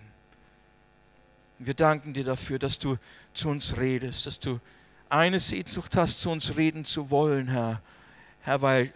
[1.59, 2.97] Wir danken dir dafür, dass du
[3.33, 4.59] zu uns redest, dass du
[5.07, 7.81] eine Sehnsucht hast, zu uns reden zu wollen, Herr
[8.41, 8.91] Herr, weil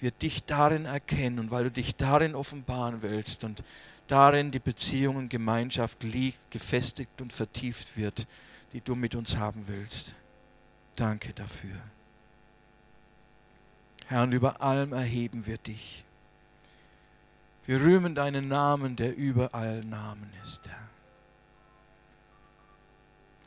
[0.00, 3.64] wir dich darin erkennen und weil du dich darin offenbaren willst und
[4.06, 8.26] darin die Beziehung und Gemeinschaft liegt, gefestigt und vertieft wird,
[8.74, 10.14] die du mit uns haben willst.
[10.96, 11.80] Danke dafür.
[14.08, 16.04] Herr, und über allem erheben wir dich.
[17.66, 20.88] Wir rühmen deinen Namen, der über allen Namen ist, Herr.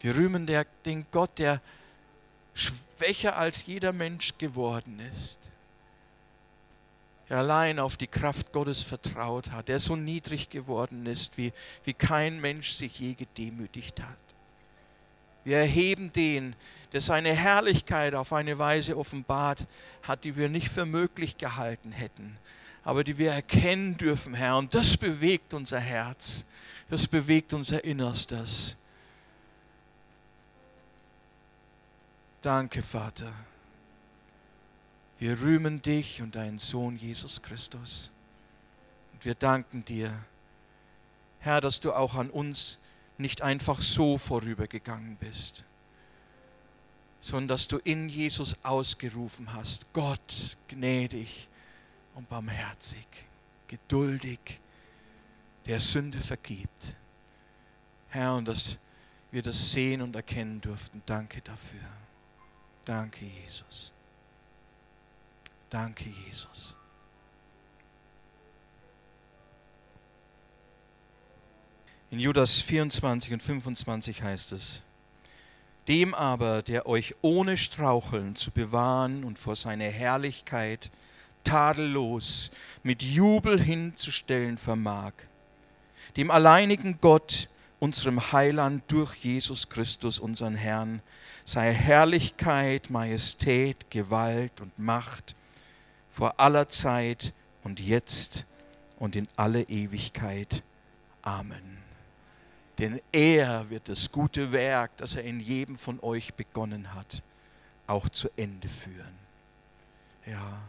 [0.02, 1.62] Wir rühmen der, den Gott, der
[2.54, 5.40] schwächer als jeder Mensch geworden ist,
[7.28, 11.54] der allein auf die Kraft Gottes vertraut hat, der so niedrig geworden ist, wie,
[11.86, 14.31] wie kein Mensch sich je gedemütigt hat.
[15.44, 16.56] Wir erheben den,
[16.94, 19.68] der seine Herrlichkeit auf eine Weise offenbart
[20.04, 22.38] hat, die wir nicht für möglich gehalten hätten,
[22.84, 24.58] aber die wir erkennen dürfen, Herr.
[24.58, 26.46] Und das bewegt unser Herz,
[26.90, 28.76] das bewegt unser Innerstes.
[32.42, 33.32] Danke, Vater.
[35.20, 38.10] Wir rühmen dich und deinen Sohn Jesus Christus.
[39.14, 40.12] Und wir danken dir,
[41.40, 42.80] Herr, dass du auch an uns
[43.22, 45.64] nicht einfach so vorübergegangen bist,
[47.22, 51.48] sondern dass du in Jesus ausgerufen hast, Gott gnädig
[52.16, 53.06] und barmherzig,
[53.68, 54.60] geduldig,
[55.66, 56.96] der Sünde vergibt.
[58.10, 58.78] Herr, und dass
[59.32, 61.02] wir das sehen und erkennen durften.
[61.06, 61.80] Danke dafür.
[62.84, 63.94] Danke, Jesus.
[65.70, 66.76] Danke, Jesus.
[72.12, 74.84] In Judas 24 und 25 heißt es,
[75.88, 80.92] dem aber, der euch ohne Straucheln zu bewahren und vor seine Herrlichkeit
[81.46, 82.52] tadellos
[82.84, 85.14] mit Jubel hinzustellen vermag,
[86.18, 87.48] dem alleinigen Gott,
[87.80, 91.02] unserem Heiland durch Jesus Christus, unseren Herrn,
[91.46, 95.34] sei Herrlichkeit, Majestät, Gewalt und Macht
[96.12, 97.34] vor aller Zeit
[97.64, 98.46] und jetzt
[99.00, 100.62] und in alle Ewigkeit.
[101.22, 101.81] Amen.
[102.82, 107.24] Denn er wird das gute Werk, das er in jedem von euch begonnen hat,
[107.88, 109.16] auch zu Ende führen.
[110.26, 110.62] Ja,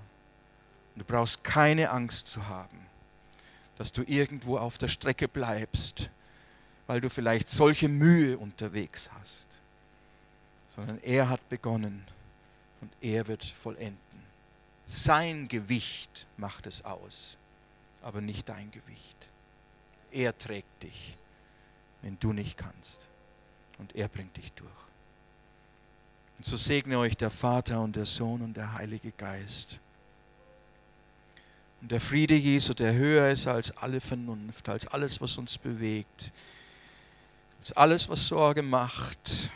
[0.95, 2.87] du brauchst keine Angst zu haben,
[3.77, 6.09] dass du irgendwo auf der Strecke bleibst,
[6.87, 9.49] weil du vielleicht solche Mühe unterwegs hast
[10.75, 12.05] sondern er hat begonnen
[12.81, 13.99] und er wird vollenden.
[14.85, 17.39] Sein Gewicht macht es aus,
[18.03, 19.17] aber nicht dein Gewicht.
[20.11, 21.17] Er trägt dich,
[22.03, 23.09] wenn du nicht kannst.
[23.79, 24.71] Und er bringt dich durch.
[26.39, 29.81] Und so segne euch der Vater und der Sohn und der Heilige Geist.
[31.81, 36.33] Und der Friede Jesu, der höher ist als alle Vernunft, als alles, was uns bewegt,
[37.61, 39.53] als alles, was Sorge macht,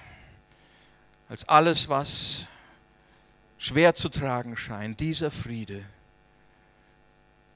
[1.29, 2.49] als alles, was
[3.59, 5.85] schwer zu tragen scheint, dieser Friede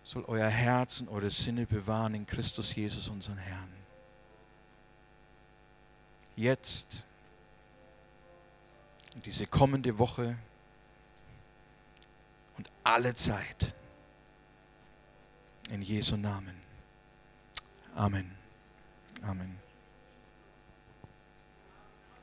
[0.02, 3.79] soll euer Herz und eure Sinne bewahren in Christus Jesus, unseren Herrn.
[6.36, 7.04] Jetzt,
[9.24, 10.36] diese kommende Woche
[12.56, 13.74] und alle Zeit.
[15.70, 16.60] In Jesu Namen.
[17.94, 18.30] Amen.
[19.22, 19.58] Amen.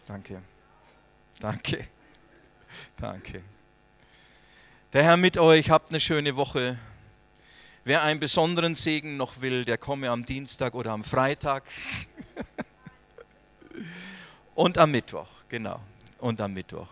[0.05, 0.41] Danke.
[1.39, 1.88] Danke.
[2.97, 3.43] Danke.
[4.93, 6.80] Der Herr mit euch, habt eine schöne Woche.
[7.84, 11.64] Wer einen besonderen Segen noch will, der komme am Dienstag oder am Freitag.
[14.58, 15.80] Und am Mittwoch, genau.
[16.18, 16.88] Und am Mittwoch.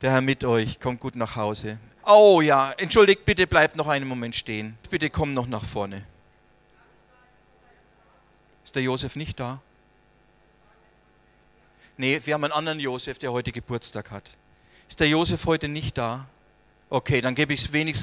[0.00, 1.80] Der Herr mit euch, kommt gut nach Hause.
[2.06, 4.78] Oh ja, entschuldigt, bitte bleibt noch einen Moment stehen.
[4.88, 6.06] Bitte komm noch nach vorne.
[8.64, 9.60] Ist der Josef nicht da?
[11.96, 14.30] Nee, wir haben einen anderen Josef, der heute Geburtstag hat.
[14.88, 16.28] Ist der Josef heute nicht da?
[16.90, 17.96] Okay, dann gebe ich es wenigstens